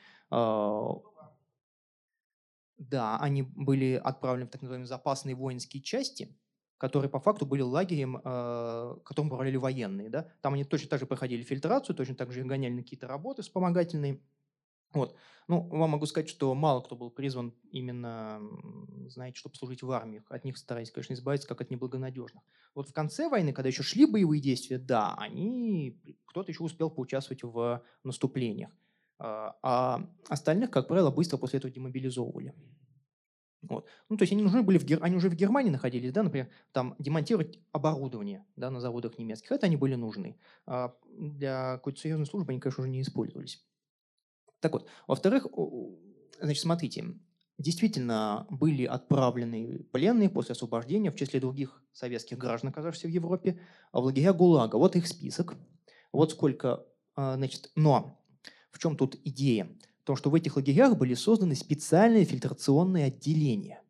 [2.79, 6.39] Да, они были отправлены в так называемые запасные воинские части,
[6.79, 10.09] которые по факту были лагерем, э, которым управляли военные.
[10.09, 10.31] Да?
[10.41, 14.23] Там они точно так же проходили фильтрацию, точно так же гоняли на какие-то работы вспомогательные.
[14.93, 15.17] Вот.
[15.49, 18.41] Ну, вам могу сказать, что мало кто был призван именно,
[19.09, 20.23] знаете, чтобы служить в армии.
[20.29, 22.43] От них старались, конечно, избавиться, как от неблагонадежных.
[22.75, 27.43] Вот в конце войны, когда еще шли боевые действия, да, они, кто-то еще успел поучаствовать
[27.43, 28.71] в наступлениях.
[29.19, 32.55] А, а остальных, как правило, быстро после этого демобилизовывали.
[33.63, 33.87] Вот.
[34.09, 35.03] Ну, то есть они нужны были, в Гер...
[35.03, 39.67] они уже в Германии находились, да, например, там демонтировать оборудование да, на заводах немецких, это
[39.67, 40.39] они были нужны.
[40.67, 43.65] А для какой-то серьезной службы они, конечно, уже не использовались.
[44.61, 45.49] Так вот, во-вторых,
[46.41, 47.05] значит, смотрите,
[47.59, 53.61] действительно были отправлены пленные после освобождения в числе других советских граждан, оказавшихся в Европе,
[53.93, 54.77] в лагеря ГУЛАГа.
[54.77, 55.57] Вот их список.
[56.13, 58.19] Вот сколько, а, значит, но
[58.71, 59.69] в чем тут идея?
[60.09, 63.83] том, что в этих лагерях были созданы специальные фильтрационные отделения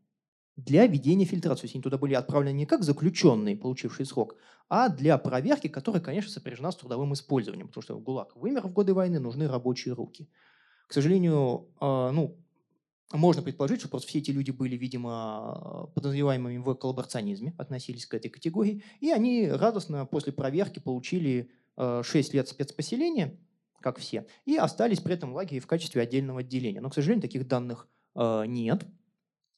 [0.57, 1.61] для ведения фильтрации.
[1.61, 4.35] То есть они туда были отправлены не как заключенные, получившие срок,
[4.69, 8.95] а для проверки, которая, конечно, сопряжена с трудовым использованием, потому что ГУЛАГ вымер в годы
[8.95, 10.29] войны, нужны рабочие руки.
[10.89, 12.37] К сожалению, а, ну,
[13.13, 18.29] можно предположить, что просто все эти люди были, видимо, подозреваемыми в коллаборационизме, относились к этой
[18.29, 23.39] категории, и они радостно после проверки получили 6 лет спецпоселения,
[23.81, 26.81] как все, и остались при этом в лагере в качестве отдельного отделения.
[26.81, 28.87] Но, к сожалению, таких данных э, нет,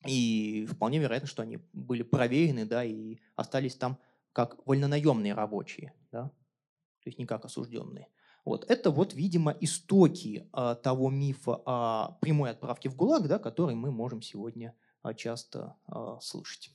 [0.07, 3.99] и вполне вероятно, что они были проверены, да, и остались там
[4.33, 8.09] как вольнонаемные рабочие, да, то есть не как осужденные.
[8.45, 8.71] Вот.
[8.71, 13.91] Это вот, видимо, истоки э, того мифа о прямой отправке в ГУЛАГ, да, который мы
[13.91, 16.71] можем сегодня э, часто э, слышать.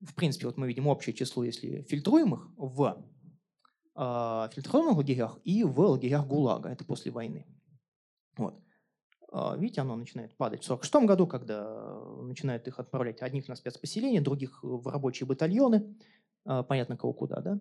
[0.00, 3.02] В принципе, вот мы видим общее число, если фильтруемых в
[4.00, 7.46] в фильтрационных лагерях и в лагерях ГУЛАГа, это после войны.
[8.38, 8.54] Вот.
[9.30, 14.22] А, видите, оно начинает падать в 1946 году, когда начинают их отправлять одних на спецпоселение,
[14.22, 15.96] других в рабочие батальоны,
[16.46, 17.60] а, понятно, кого куда, да.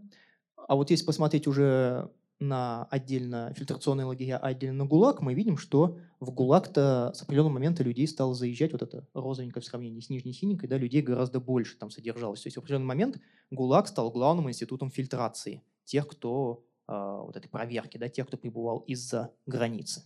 [0.56, 2.10] А вот если посмотреть уже
[2.40, 7.56] на отдельно фильтрационные лагеря, а отдельно на ГУЛАГ, мы видим, что в ГУЛАГ-то с определенного
[7.56, 11.42] момента людей стало заезжать, вот это розовенькое в сравнении с нижней синенькой, да, людей гораздо
[11.42, 12.42] больше там содержалось.
[12.44, 13.20] То есть в определенный момент
[13.52, 18.80] ГУЛАГ стал главным институтом фильтрации тех, кто э, вот этой проверки, да, тех, кто прибывал
[18.80, 20.04] из-за границы.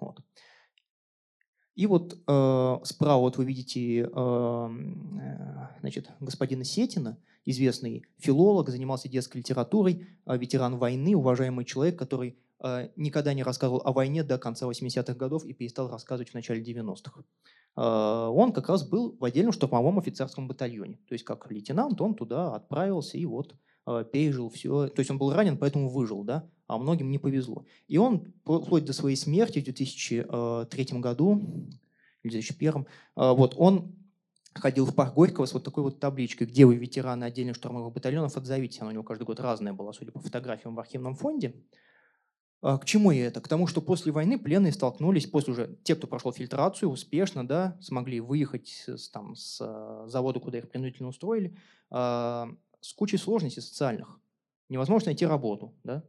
[0.00, 0.20] Вот.
[1.74, 4.68] И вот э, справа вот вы видите э,
[5.80, 12.88] значит, господина Сетина, известный филолог, занимался детской литературой, э, ветеран войны, уважаемый человек, который э,
[12.96, 17.22] никогда не рассказывал о войне до конца 80-х годов и перестал рассказывать в начале 90-х.
[17.76, 20.98] Э, он как раз был в отдельном штурмовом офицерском батальоне.
[21.06, 24.88] То есть как лейтенант он туда отправился и вот Э, пережил все.
[24.88, 27.64] То есть он был ранен, поэтому выжил, да, а многим не повезло.
[27.88, 31.42] И он вплоть до своей смерти в 2003 э, году,
[32.22, 32.84] или 2001, э,
[33.16, 33.96] вот, он
[34.54, 38.36] ходил в парк Горького с вот такой вот табличкой, где вы ветераны отдельных штурмовых батальонов,
[38.36, 38.80] отзовитесь.
[38.80, 41.54] Она у него каждый год разная была, судя по фотографиям в архивном фонде.
[42.60, 43.40] К чему я это?
[43.40, 47.78] К тому, что после войны пленные столкнулись, после уже те, кто прошел фильтрацию успешно, да,
[47.80, 51.56] смогли выехать с, там, с завода, куда их принудительно устроили,
[52.80, 54.20] с кучей сложностей социальных.
[54.68, 56.04] Невозможно найти работу, да?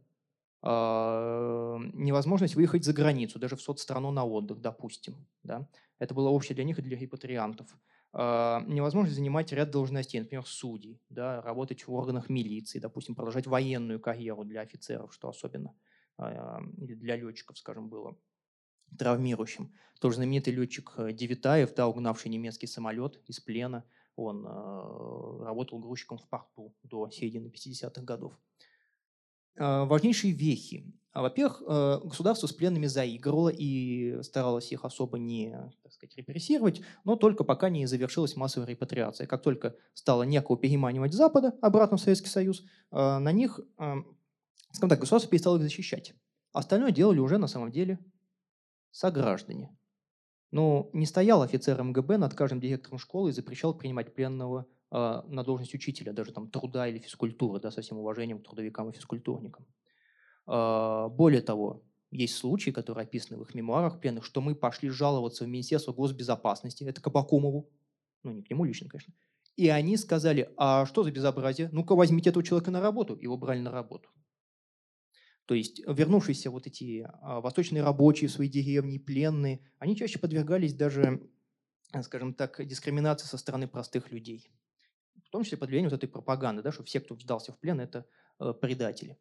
[0.62, 5.26] а, невозможность выехать за границу, даже в соцстрану на отдых, допустим.
[5.42, 5.68] Да?
[5.98, 7.66] Это было общее для них и для репатриантов.
[8.12, 11.42] А, невозможность занимать ряд должностей, например, судей, да?
[11.42, 15.74] работать в органах милиции, допустим, продолжать военную карьеру для офицеров, что особенно
[16.76, 18.16] или для летчиков, скажем, было
[18.96, 19.72] травмирующим.
[19.98, 23.84] Тоже знаменитый летчик Девитаев, да, угнавший немецкий самолет из плена,
[24.16, 24.46] он
[25.42, 28.32] работал грузчиком в порту до середины 50-х годов.
[29.56, 36.16] Важнейшие вехи во-первых, э, государство с пленными заигрывало и старалось их особо не так сказать,
[36.16, 39.26] репрессировать, но только пока не завершилась массовая репатриация.
[39.26, 43.94] Как только стало некого переманивать Запада обратно в Советский Союз, э, на них, э,
[44.70, 46.14] скажем так, государство перестало их защищать.
[46.52, 47.98] Остальное делали уже на самом деле
[48.90, 49.76] сограждане.
[50.52, 55.74] Но не стоял офицер МГБ над каждым директором школы и запрещал принимать пленного на должность
[55.74, 59.66] учителя, даже там труда или физкультуры, да, со всем уважением к трудовикам и физкультурникам.
[60.46, 65.44] А, более того, есть случаи, которые описаны в их мемуарах пленных, что мы пошли жаловаться
[65.44, 67.70] в Министерство госбезопасности, это Кабакумову,
[68.22, 69.14] ну не к нему лично, конечно,
[69.56, 71.68] и они сказали, а что за безобразие?
[71.72, 73.18] Ну-ка возьмите этого человека на работу.
[73.20, 74.08] Его брали на работу.
[75.46, 80.74] То есть вернувшиеся вот эти а, восточные рабочие в свои деревни, пленные, они чаще подвергались
[80.74, 81.28] даже,
[82.02, 84.50] скажем так, дискриминации со стороны простых людей.
[85.24, 87.80] В том числе под влиянием вот этой пропаганды, да, что все, кто сдался в плен,
[87.80, 88.06] это
[88.38, 89.18] э, предатели.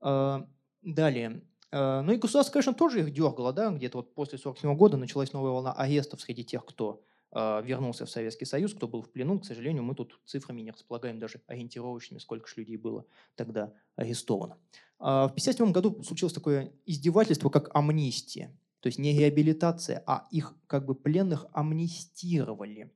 [0.00, 0.46] А,
[0.82, 1.42] Далее.
[1.70, 5.32] Э, ну и государство, конечно, тоже их дергало, да, где-то вот после 47 года началась
[5.32, 9.40] новая волна арестов среди тех, кто э, вернулся в Советский Союз, кто был в плену.
[9.40, 14.58] К сожалению, мы тут цифрами не располагаем даже ориентировочными, сколько же людей было тогда арестовано.
[14.98, 18.56] А в 1957 году случилось такое издевательство, как амнистия.
[18.80, 22.92] То есть не реабилитация, а их как бы пленных амнистировали.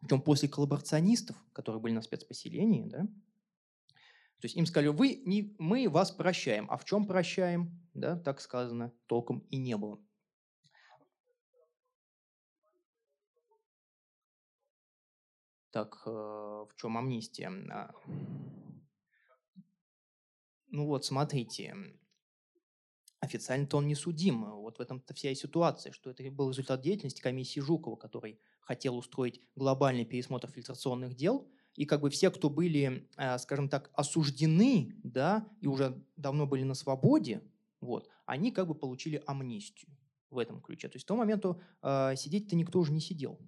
[0.00, 3.08] Причем после коллаборационистов, которые были на спецпоселении, да,
[4.44, 6.66] то есть им сказали, вы не, мы вас прощаем.
[6.68, 7.80] А в чем прощаем?
[7.94, 9.98] Да, так сказано, толком и не было.
[15.74, 17.50] Так, э, в чем амнистия?
[17.72, 17.90] А,
[20.68, 21.74] ну вот, смотрите,
[23.18, 24.44] официально-то он не судим.
[24.44, 28.96] Вот в этом-то вся и ситуация, что это был результат деятельности комиссии Жукова, который хотел
[28.96, 34.94] устроить глобальный пересмотр фильтрационных дел– и как бы все, кто были, э, скажем так, осуждены,
[35.02, 37.42] да, и уже давно были на свободе,
[37.80, 39.90] вот, они как бы получили амнистию
[40.30, 40.88] в этом ключе.
[40.88, 43.40] То есть к тому моменту сидеть-то никто уже не сидел.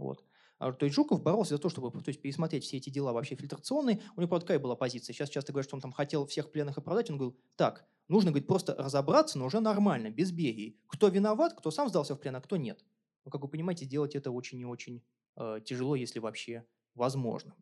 [0.00, 0.24] Вот.
[0.58, 3.34] А, то есть Жуков боролся за то, чтобы то есть, пересмотреть все эти дела вообще
[3.34, 4.00] фильтрационные.
[4.16, 5.14] У него, правда, такая была позиция.
[5.14, 7.10] Сейчас часто говорят, что он там хотел всех пленных оправдать.
[7.10, 10.78] Он говорил, так, нужно, говорит, просто разобраться, но уже нормально, без беги.
[10.86, 12.84] Кто виноват, кто сам сдался в плен, а кто нет.
[13.24, 15.02] Но, как вы понимаете, сделать это очень и очень
[15.36, 17.54] э, тяжело, если вообще возможно.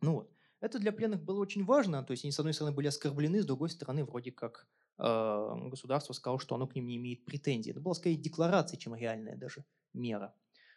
[0.00, 0.30] Ну вот.
[0.60, 3.46] Это для пленных было очень важно, то есть они, с одной стороны, были оскорблены, с
[3.46, 4.66] другой стороны, вроде как
[4.98, 7.72] э, государство сказало, что оно к ним не имеет претензий.
[7.72, 10.34] Это была скорее декларация, чем реальная даже мера.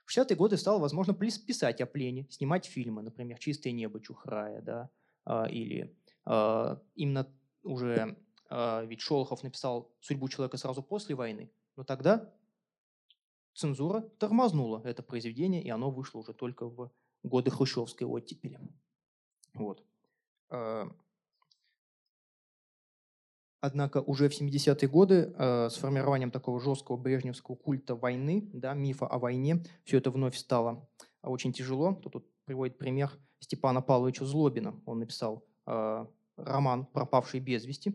[0.10, 4.89] В 60-е годы стало возможно писать о плене, снимать фильмы, например, «Чистое небо Чухрая», да,
[5.28, 5.95] э, или
[6.26, 7.32] э, именно
[7.62, 8.18] уже,
[8.49, 12.34] э, ведь Шолохов написал «Судьбу человека сразу после войны», но тогда
[13.53, 16.91] цензура тормознула это произведение, и оно вышло уже только в
[17.22, 18.60] годы хрущевской оттепели.
[19.53, 19.86] Вот.
[23.62, 29.05] Однако уже в 70-е годы э, с формированием такого жесткого брежневского культа войны, да, мифа
[29.05, 30.88] о войне, все это вновь стало
[31.22, 31.93] очень тяжело.
[31.95, 34.82] Тут, тут приводит пример Степана Павловича Злобина.
[34.86, 36.05] Он написал э,
[36.38, 37.93] роман «Пропавший без вести».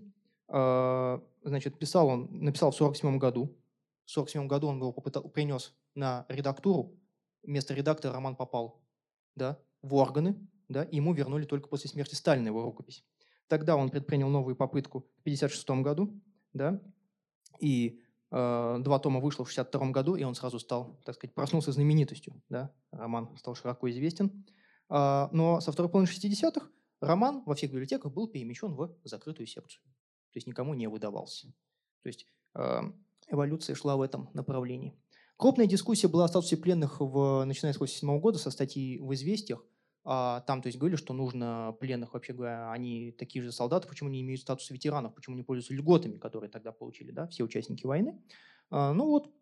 [0.48, 3.44] Э, значит, писал он, написал в 1947 году,
[4.04, 6.94] в 1947 году он его попытал, принес на редактуру,
[7.42, 8.82] вместо редактора роман попал
[9.34, 10.36] да, в органы,
[10.68, 13.04] да, и ему вернули только после смерти Сталина его рукопись.
[13.48, 16.20] Тогда он предпринял новую попытку в 1956 году,
[16.52, 16.80] да,
[17.60, 21.72] и э, два тома вышло в 1962 году, и он сразу стал, так сказать, проснулся
[21.72, 24.46] знаменитостью, да, роман стал широко известен.
[24.88, 26.68] Э, но со второй половины 60-х
[27.00, 31.48] роман во всех библиотеках был перемещен в закрытую секцию, то есть никому не выдавался.
[32.02, 32.80] То есть э,
[33.28, 34.94] эволюция шла в этом направлении.
[35.36, 39.64] Крупная дискуссия была о статусе пленных, в, начиная с 1987 года, со статьи в «Известиях».
[40.04, 44.10] А, там то есть, говорили, что нужно пленных, вообще говоря, они такие же солдаты, почему
[44.10, 48.20] не имеют статуса ветеранов, почему не пользуются льготами, которые тогда получили да, все участники войны.
[48.70, 49.32] А, ну вот,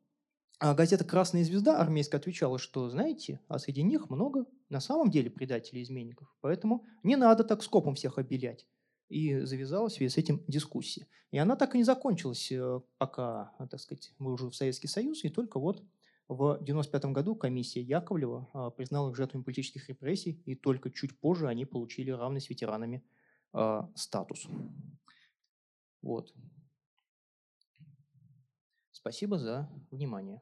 [0.61, 5.29] а газета «Красная звезда» армейская отвечала, что, знаете, а среди них много на самом деле
[5.29, 8.69] предателей изменников, поэтому не надо так скопом всех обелять
[9.09, 11.09] и завязалась в связи с этим дискуссия.
[11.33, 15.25] И она так и не закончилась, э, пока, так сказать, мы уже в Советский Союз,
[15.25, 15.83] и только вот
[16.35, 21.49] в 1995 году комиссия Яковлева а, признала их жертвами политических репрессий, и только чуть позже
[21.49, 23.05] они получили равный с ветеранами
[23.53, 24.47] а, статус.
[26.01, 26.35] Вот.
[28.93, 30.41] Спасибо за внимание.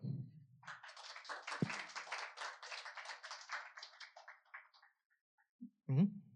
[5.89, 6.30] Mm-hmm.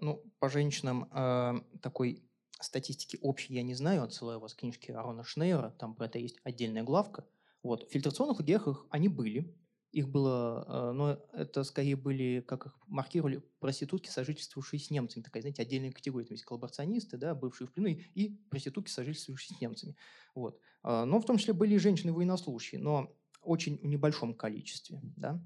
[0.00, 2.22] Ну, по женщинам а, такой
[2.60, 6.38] статистики общей я не знаю, отсылаю вас к книжке Арона Шнейера, там про это есть
[6.44, 7.26] отдельная главка.
[7.62, 7.88] Вот.
[7.88, 9.52] В фильтрационных лагерях они были,
[9.90, 15.24] их было, а, но это скорее были, как их маркировали, проститутки, сожительствующие с немцами.
[15.24, 16.26] Такая, знаете, отдельная категория.
[16.26, 19.96] Там есть коллаборационисты, да, бывшие в плену, и проститутки, сожительствующие с немцами.
[20.36, 20.60] Вот.
[20.82, 25.00] Но в том числе были и женщины-военнослужащие, но очень в небольшом количестве.
[25.16, 25.42] Да.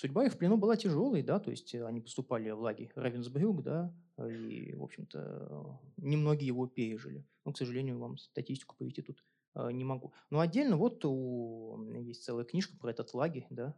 [0.00, 3.62] Судьба их в плену была тяжелой, да, то есть э, они поступали в лагерь Равенсбрюк,
[3.62, 7.26] да, и, в общем-то, немногие его пережили.
[7.44, 9.22] Но, к сожалению, вам статистику привести тут
[9.56, 10.14] э, не могу.
[10.30, 13.76] Но отдельно вот у, есть целая книжка про этот лагерь, да,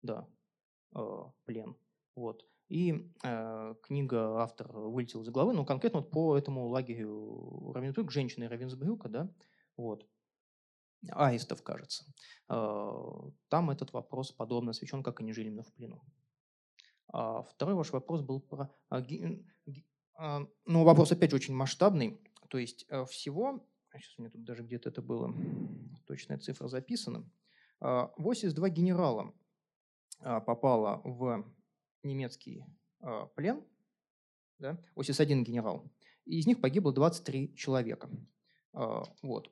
[0.00, 0.26] да,
[0.94, 1.76] э, плен,
[2.16, 2.46] вот.
[2.70, 8.48] И э, книга автор вылетел из головы, но конкретно вот по этому лагерю Равенсбрюк, женщины
[8.48, 9.30] Равенсбрюка, да,
[9.76, 10.06] вот
[11.10, 12.04] аистов, кажется.
[12.48, 16.02] А, там этот вопрос подобно освещен, как они жили именно в плену.
[17.08, 18.74] А второй ваш вопрос был про...
[18.90, 22.20] А, ну, вопрос опять же очень масштабный.
[22.48, 25.34] То есть э, всего, сейчас у меня тут даже где-то это было,
[26.06, 27.28] точная цифра записана,
[27.80, 29.34] 82 генерала
[30.20, 31.44] попало в
[32.02, 32.64] немецкий
[33.34, 33.64] плен,
[34.58, 35.90] да, 81 генерал,
[36.26, 38.08] и из них погибло 23 человека.
[39.22, 39.50] Вот.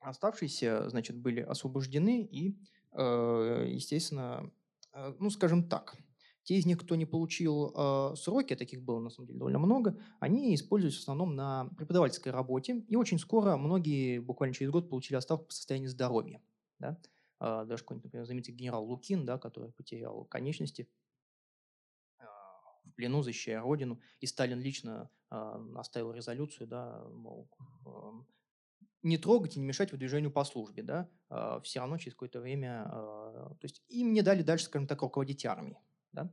[0.00, 2.56] Оставшиеся, значит, были освобождены и,
[2.92, 4.50] э, естественно,
[4.92, 5.96] э, ну, скажем так,
[6.44, 10.00] те из них, кто не получил э, сроки, таких было на самом деле довольно много,
[10.20, 15.16] они используются в основном на преподавательской работе, и очень скоро многие, буквально через год, получили
[15.16, 16.40] оставку по состоянию здоровья.
[16.78, 16.98] Да?
[17.40, 20.88] Даже какой-нибудь, например, знаменитый генерал Лукин, да, который потерял конечности
[22.18, 27.48] в плену, защищая родину, и Сталин лично оставил резолюцию, да, мол,
[29.02, 32.84] не трогать и не мешать выдвижению по службе, да, а, все равно через какое-то время,
[32.86, 35.78] а, то есть им не дали дальше, скажем так, руководить армией,
[36.12, 36.32] да.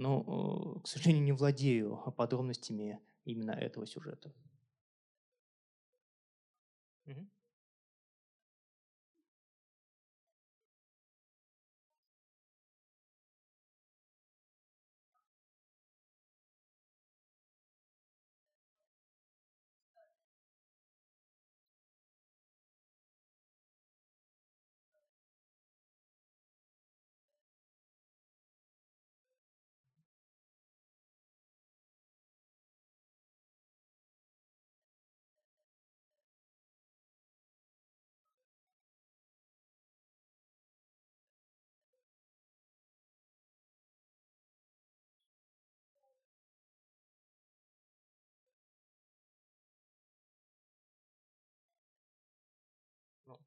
[0.00, 4.32] Но, э, к сожалению, не владею подробностями именно этого сюжета.
[7.06, 7.28] Угу.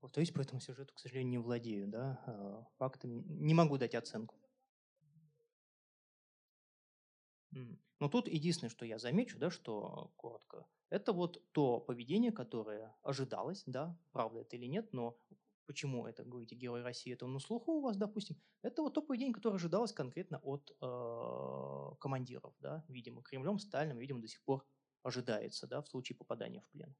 [0.03, 3.23] Ну, повторюсь, по этому сюжету, к сожалению, не владею, да, а, фактами.
[3.25, 4.35] Не могу дать оценку.
[7.51, 13.63] Но тут единственное, что я замечу, да, что коротко, это вот то поведение, которое ожидалось,
[13.65, 15.17] да, правда это или нет, но
[15.67, 19.33] почему это, говорите, Герой России, это на слуху у вас, допустим, это вот то поведение,
[19.33, 24.65] которое ожидалось конкретно от э, командиров, да, видимо, Кремлем, Сталином, видимо, до сих пор
[25.01, 26.93] ожидается, да, в случае попадания в плен.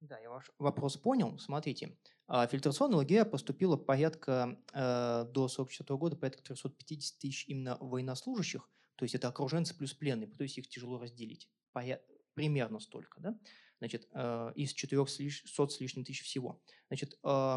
[0.00, 1.38] Да, я ваш вопрос понял.
[1.38, 1.96] Смотрите,
[2.28, 9.04] а, фильтрационная лагеря поступило порядка э, до 1944 года порядка 350 тысяч именно военнослужащих, то
[9.04, 11.48] есть это окруженцы плюс пленные, то есть их тяжело разделить.
[12.34, 13.38] Примерно столько, да?
[13.78, 16.60] Значит, э, из 400 с лишним тысяч всего.
[16.88, 17.56] Значит, э,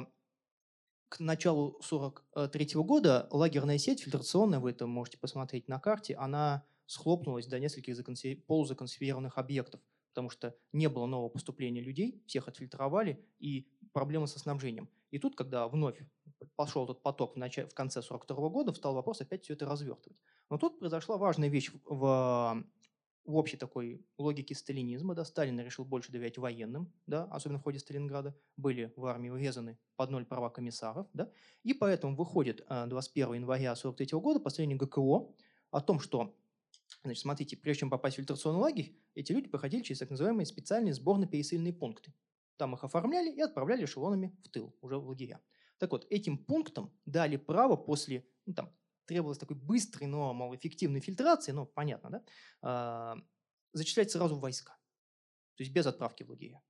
[1.10, 7.48] к началу 1943 года лагерная сеть фильтрационная, вы это можете посмотреть на карте, она схлопнулась
[7.48, 7.98] до нескольких
[8.46, 9.82] полузаконсервированных объектов
[10.12, 14.90] потому что не было нового поступления людей, всех отфильтровали, и проблемы со снабжением.
[15.10, 16.00] И тут, когда вновь
[16.56, 20.18] пошел этот поток в, начале, в конце 42 года, встал вопрос опять все это развертывать.
[20.50, 22.64] Но тут произошла важная вещь в,
[23.26, 25.16] в общей такой логике сталинизма.
[25.16, 28.36] Да, Сталин решил больше доверять военным, да, особенно в ходе Сталинграда.
[28.58, 31.08] Были в армии урезаны под ноль права комиссаров.
[31.14, 31.32] Да,
[31.64, 35.30] и поэтому выходит 21 января 43 года последний ГКО
[35.72, 36.36] о том, что
[37.04, 40.94] Значит, смотрите, прежде чем попасть в фильтрационный лагерь, эти люди проходили через так называемые специальные
[40.94, 42.14] сборно-пересыльные пункты.
[42.58, 45.42] Там их оформляли и отправляли эшелонами в тыл, уже в лагеря.
[45.80, 48.72] Так вот, этим пунктам дали право после, ну, там,
[49.06, 52.24] требовалось такой быстрой, но, мол, эффективной фильтрации, ну, понятно, да,
[52.62, 53.18] а,
[53.74, 54.78] зачислять сразу в войска.
[55.56, 56.62] То есть без отправки в лагеря.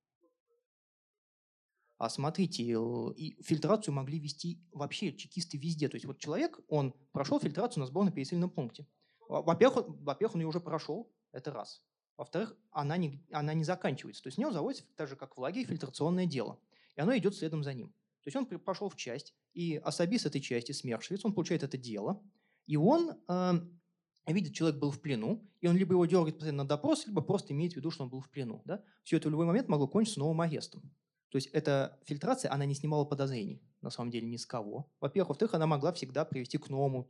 [1.98, 5.88] А смотрите, и фильтрацию могли вести вообще чекисты везде.
[5.88, 8.88] То есть вот человек, он прошел фильтрацию на сборно-пересыльном пункте.
[9.32, 11.82] Во-первых, во-первых, он ее уже прошел, это раз.
[12.18, 14.22] Во-вторых, она не, она не заканчивается.
[14.22, 16.60] То есть с него заводится так же, как в лагере, фильтрационное дело.
[16.96, 17.88] И оно идет следом за ним.
[18.24, 22.22] То есть он пошел в часть, и особист этой части, смершевец, он получает это дело,
[22.68, 23.54] и он э,
[24.28, 27.74] видит, человек был в плену, и он либо его дергает на допрос, либо просто имеет
[27.74, 28.62] в виду, что он был в плену.
[28.66, 28.84] Да?
[29.04, 30.82] Все это в любой момент могло кончиться новым арестом.
[31.30, 34.92] То есть эта фильтрация, она не снимала подозрений, на самом деле, ни с кого.
[35.00, 35.30] Во-первых.
[35.30, 37.10] Во-вторых, она могла всегда привести к новому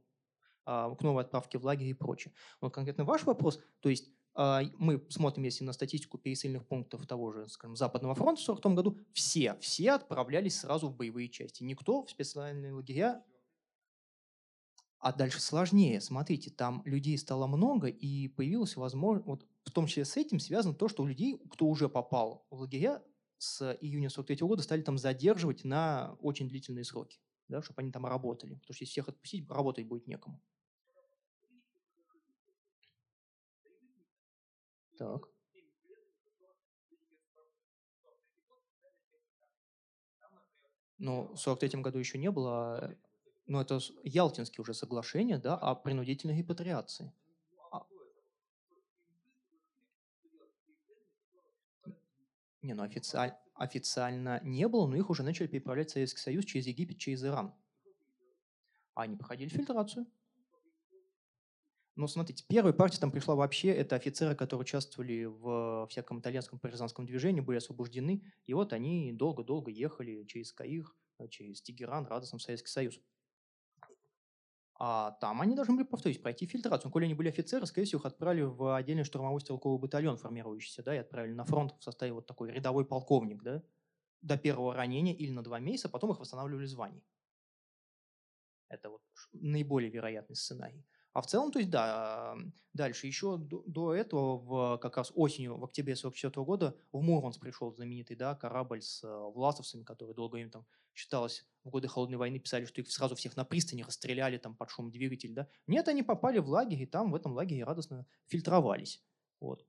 [0.66, 2.34] к новой отправке в лагерь и прочее.
[2.62, 7.32] Но конкретно ваш вопрос, то есть а, мы смотрим, если на статистику пересыльных пунктов того
[7.32, 11.64] же, скажем, Западного фронта в 1940 году, все, все отправлялись сразу в боевые части.
[11.64, 13.24] Никто в специальные лагеря
[15.02, 16.00] а дальше сложнее.
[16.00, 20.76] Смотрите, там людей стало много, и появилась возможность, вот в том числе с этим связано
[20.76, 23.02] то, что у людей, кто уже попал в лагеря,
[23.40, 27.20] с июня 43 года стали там задерживать на очень длительные сроки,
[27.52, 28.56] да, чтобы они там работали.
[28.56, 30.42] Потому что если всех отпустить, работать будет некому.
[34.98, 35.30] Так.
[40.98, 42.96] Ну, в 43 году еще не было,
[43.48, 47.12] но это Ялтинские уже соглашения, да, о принудительной репатриации.
[47.72, 47.88] А...
[52.62, 53.36] Не, ну официаль...
[53.62, 57.54] официально не было, но их уже начали переправлять в Советский Союз через Египет, через Иран.
[58.96, 60.08] Они проходили фильтрацию.
[61.96, 67.06] Ну, смотрите, первая партия там пришла вообще, это офицеры, которые участвовали в всяком итальянском партизанском
[67.06, 72.42] движении, были освобождены, и вот они долго-долго ехали через Каир, э, через Тегеран, радостно в
[72.42, 73.00] Советский Союз.
[74.84, 76.88] А там они должны были, повторюсь, пройти фильтрацию.
[76.88, 80.82] Но, коли они были офицеры, скорее всего, их отправили в отдельный штурмовой стрелковый батальон, формирующийся,
[80.82, 83.62] да, и отправили на фронт в составе вот такой рядовой полковник, да,
[84.22, 87.04] до первого ранения или на два месяца, потом их восстанавливали звание.
[88.70, 89.04] Это вот
[89.34, 90.84] наиболее вероятный сценарий.
[91.14, 92.36] А в целом, то есть, да,
[92.74, 97.42] дальше еще до, до этого, в, как раз осенью, в октябре 44 года, в Мурманск
[97.42, 102.18] пришел знаменитый да, корабль с э, власовцами, который долго им там считалось, в годы Холодной
[102.18, 105.34] войны писали, что их сразу всех на пристани расстреляли там под шум двигатель.
[105.34, 105.48] Да?
[105.68, 109.04] Нет, они попали в лагерь, и там в этом лагере радостно фильтровались.
[109.40, 109.66] Вот.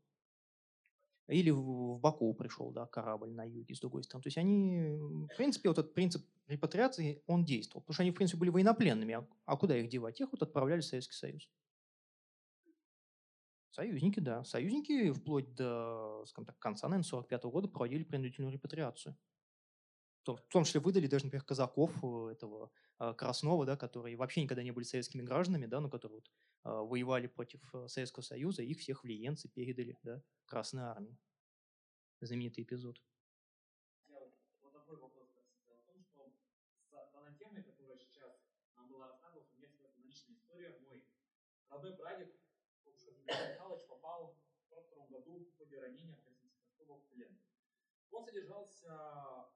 [1.29, 4.23] Или в, Баку пришел да, корабль на юге с другой стороны.
[4.23, 4.97] То есть они,
[5.33, 7.83] в принципе, вот этот принцип репатриации, он действовал.
[7.83, 9.15] Потому что они, в принципе, были военнопленными.
[9.15, 10.21] А, а куда их девать?
[10.21, 11.49] Их вот отправляли в Советский Союз.
[13.71, 14.45] Союзники, да.
[14.45, 19.17] Союзники вплоть до, скажем так, конца, наверное, 45 года проводили принудительную репатриацию.
[20.25, 22.71] В том числе выдали даже, например, казаков э, этого
[23.01, 26.31] э, Краснова, да, которые вообще никогда не были советскими гражданами, да, но которые вот,
[26.65, 31.19] э, воевали против Советского Союза, их всех в Лиенцы передали да, Красной Армии.
[32.21, 33.03] Знаменитый эпизод.
[41.69, 42.33] Родной прадед,
[43.27, 46.17] Михайлович, попал в 42 году в ходе ранения
[46.79, 47.42] в плен.
[48.13, 48.87] Он содержался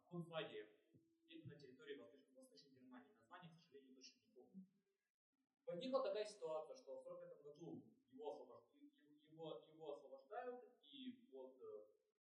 [0.00, 0.66] в концлагере
[1.44, 1.96] на территории
[2.34, 3.12] Восточной, Германии.
[3.12, 4.66] Название, к сожалению, точно не помню.
[5.66, 8.46] Возникла такая ситуация, что в 1945 году его,
[9.30, 11.86] его, его освобождают и под э,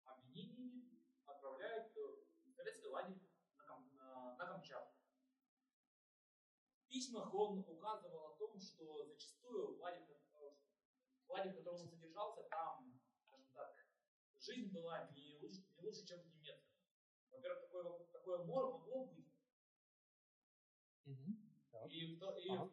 [0.04, 3.22] обвинениями отправляют в советский лагерь
[3.56, 5.00] на, на, на Камчатку.
[6.84, 10.50] В письмах он указывал о том, что зачастую в лагере, э,
[11.26, 13.74] в лагере в котором он содержался, там, скажем так,
[14.38, 15.38] жизнь была не
[15.80, 16.74] не лучше, чем в немецком.
[17.30, 19.32] Во-первых, такое, такое могло быть.
[21.06, 21.50] Mm-hmm.
[21.88, 22.70] И, и ага.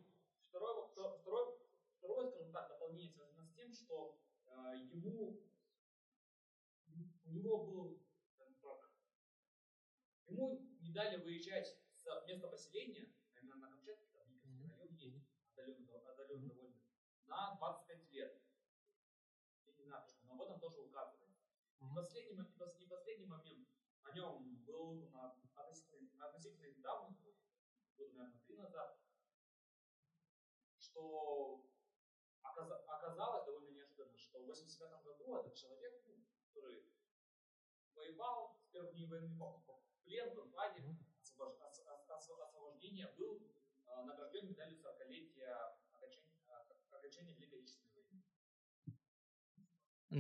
[0.50, 1.58] второе, второе,
[1.98, 5.42] второе, скажем так, дополнение связано с тем, что э, ему
[7.26, 8.04] у него был,
[8.38, 8.92] так,
[10.28, 15.30] ему не дали выезжать с места поселения, а именно на Камчатке, там Никольский район есть,
[15.56, 16.82] отдаленно, отдаленно довольно,
[17.26, 18.42] на 25 лет.
[19.66, 21.28] Я не знаю почему, но об этом тоже указывается.
[21.80, 22.38] И последний,
[22.80, 23.68] и последний момент.
[24.04, 25.12] о нем был
[25.56, 27.18] относительно, относительно недавно,
[27.98, 29.00] года, наверное, три назад,
[30.78, 31.66] что
[32.44, 36.86] оказалось довольно неожиданно, что в 85 году этот человек, ну, который
[37.96, 40.96] воевал в первых дни войны, в плен, в лагерь,
[42.10, 43.42] освобождения, был
[44.06, 45.76] награжден медалью 40-летия
[46.92, 48.24] окончания Великой Отечественной войны.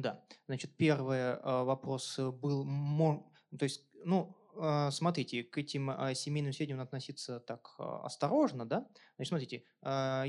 [0.02, 2.66] Да, значит, первый вопрос был,
[3.58, 8.88] то есть, ну, а, смотрите, к этим а, семейным сведениям относиться так а, осторожно, да.
[9.16, 9.64] Значит, смотрите,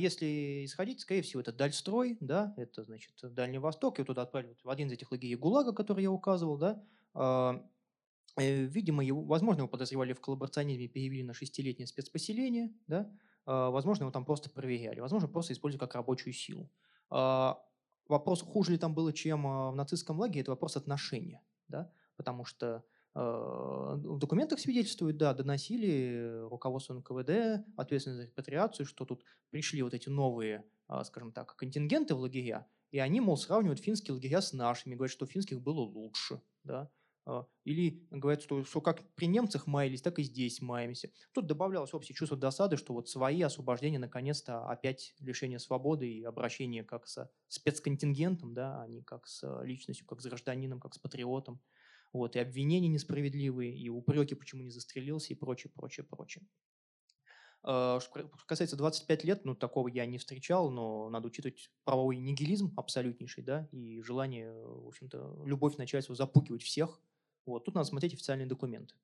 [0.01, 4.71] если исходить, скорее всего, это Дальстрой, да, это, значит, Дальний Восток, его туда отправили в
[4.71, 6.83] один из этих лагерей ГУЛАГа, который я указывал, да.
[7.15, 13.11] Э, видимо, его, возможно, его подозревали в коллаборационизме, перевели на шестилетнее спецпоселение, да.
[13.47, 16.71] Возможно, его там просто проверяли, возможно, просто использовали как рабочую силу.
[18.09, 22.85] Вопрос, хуже ли там было, чем в нацистском лагере, это вопрос отношения, да, потому что
[23.15, 29.93] Э, в документах свидетельствуют, да, доносили руководству НКВД, ответственность за репатриацию, что тут пришли вот
[29.93, 34.53] эти новые, а, скажем так, контингенты в лагеря, и они, мол, сравнивают финские лагеря с
[34.53, 36.89] нашими, говорят, что финских было лучше, да, а,
[37.65, 41.11] или говорят, что, что как при немцах маялись, так и здесь маемся.
[41.33, 46.85] Тут добавлялось общее чувство досады, что вот свои освобождения наконец-то опять лишение свободы и обращение
[46.85, 51.61] как со спецконтингентом, да, а не как с личностью, как с гражданином, как с патриотом.
[52.13, 56.47] Вот, и обвинения несправедливые, и упреки, почему не застрелился, и прочее, прочее, прочее.
[57.63, 62.73] А, что касается 25 лет, ну, такого я не встречал, но надо учитывать правовой нигилизм
[62.77, 67.01] абсолютнейший, да, и желание, в общем-то, любовь начальства запугивать всех.
[67.49, 68.95] Вот, тут надо смотреть официальные документы.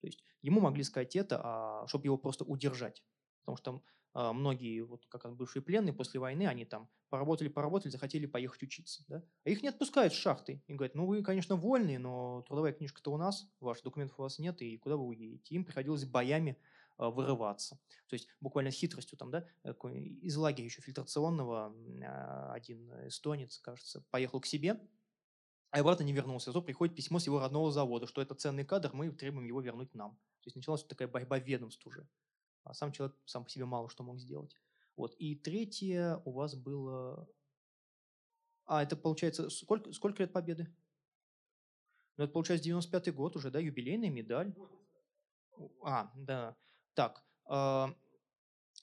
[0.00, 3.04] То есть ему могли сказать это, а, чтобы его просто удержать.
[3.40, 3.82] Потому что
[4.14, 8.62] а, многие, вот как раз бывшие пленные после войны, они там поработали, поработали, захотели поехать
[8.62, 9.04] учиться.
[9.08, 9.24] Да?
[9.44, 10.62] А их не отпускают с шахты.
[10.66, 14.38] И говорят, ну вы, конечно, вольные, но трудовая книжка-то у нас, ваших документов у вас
[14.38, 15.54] нет, и куда вы уедете?
[15.54, 16.58] Им приходилось боями
[16.98, 17.80] а, вырываться.
[18.08, 24.40] То есть буквально хитростью там, да, из лагеря еще фильтрационного а, один эстонец, кажется, поехал
[24.40, 24.80] к себе,
[25.72, 26.52] а обратно не вернулся.
[26.52, 29.92] Зато приходит письмо с его родного завода, что это ценный кадр, мы требуем его вернуть
[29.94, 30.12] нам.
[30.40, 32.06] То есть началась такая борьба ведомств уже
[32.64, 34.54] а сам человек сам по себе мало что мог сделать.
[34.96, 35.14] Вот.
[35.18, 37.28] И третье у вас было...
[38.66, 39.50] А, это получается...
[39.50, 40.68] Сколько, сколько лет победы?
[42.16, 44.54] Ну, это получается 95-й год уже, да, юбилейная медаль.
[45.82, 46.56] А, да.
[46.94, 47.86] Так, э,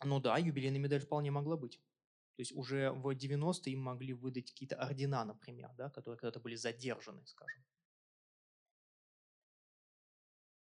[0.04, 1.80] ну да, юбилейная медаль вполне могла быть.
[2.40, 6.56] То есть уже в 90-е им могли выдать какие-то ордена, например, да, которые когда-то были
[6.56, 7.66] задержаны, скажем.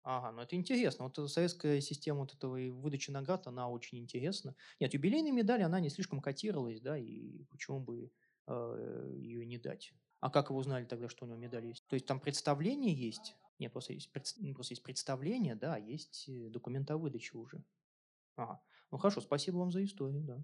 [0.01, 1.05] Ага, ну это интересно.
[1.05, 4.55] Вот советская система вот этого выдачи наград, она очень интересна.
[4.79, 8.11] Нет, юбилейная медаль, она не слишком котировалась, да, и почему бы
[8.47, 9.93] э, ее не дать?
[10.19, 11.85] А как вы узнали тогда, что у него медаль есть?
[11.85, 13.35] То есть там представление есть?
[13.59, 17.63] Нет, просто есть, просто есть представление, да, а есть э, документ о выдаче уже.
[18.35, 18.63] Ага.
[18.91, 20.43] Ну хорошо, спасибо вам за историю, да.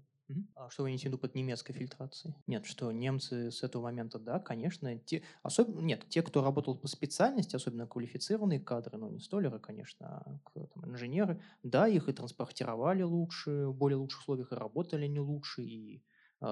[0.54, 2.34] А что вы имеете в виду под немецкой фильтрацией?
[2.46, 6.86] Нет, что немцы с этого момента, да, конечно, те, особенно, нет, те, кто работал по
[6.86, 13.02] специальности, особенно квалифицированные кадры, ну, не столеры, конечно, а там, инженеры, да, их и транспортировали
[13.02, 16.04] лучше, в более лучших условиях, и работали они лучше, и
[16.40, 16.44] э,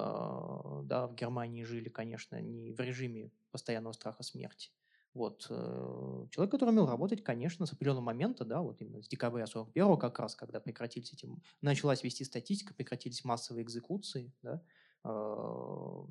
[0.84, 4.72] да, в Германии жили, конечно, не в режиме постоянного страха смерти.
[5.14, 5.46] Вот.
[5.50, 9.96] Э, человек, который умел работать, конечно, с определенного момента, да, вот именно с декабря 41
[9.98, 11.28] как раз, когда прекратились эти,
[11.60, 14.62] началась вести статистика, прекратились массовые экзекуции, да,
[15.04, 16.04] э,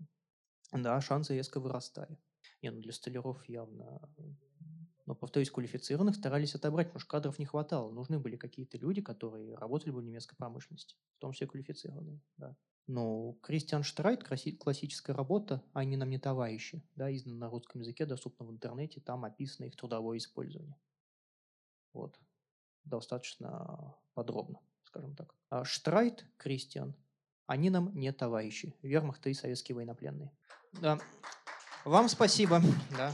[0.73, 2.18] да, шансы резко вырастали.
[2.61, 4.02] Не, ну для столяров явно,
[5.06, 7.91] но, повторюсь, квалифицированных старались отобрать, потому что кадров не хватало.
[7.91, 12.56] Нужны были какие-то люди, которые работали бы в немецкой промышленности, в том числе квалифицированные, да.
[12.88, 18.45] Ну, Кристиан Штрайт, классическая работа, они нам не товарищи, да, издана на русском языке, доступна
[18.45, 20.76] в интернете, там описано их трудовое использование.
[21.94, 22.20] Вот.
[22.84, 25.34] Достаточно подробно, скажем так.
[25.49, 26.95] А Штрайт, Кристиан,
[27.45, 28.76] они нам не товарищи.
[28.82, 30.32] Вермахт и советские военнопленные.
[30.74, 30.99] Да.
[31.86, 32.62] Вам спасибо.
[32.91, 33.14] Да.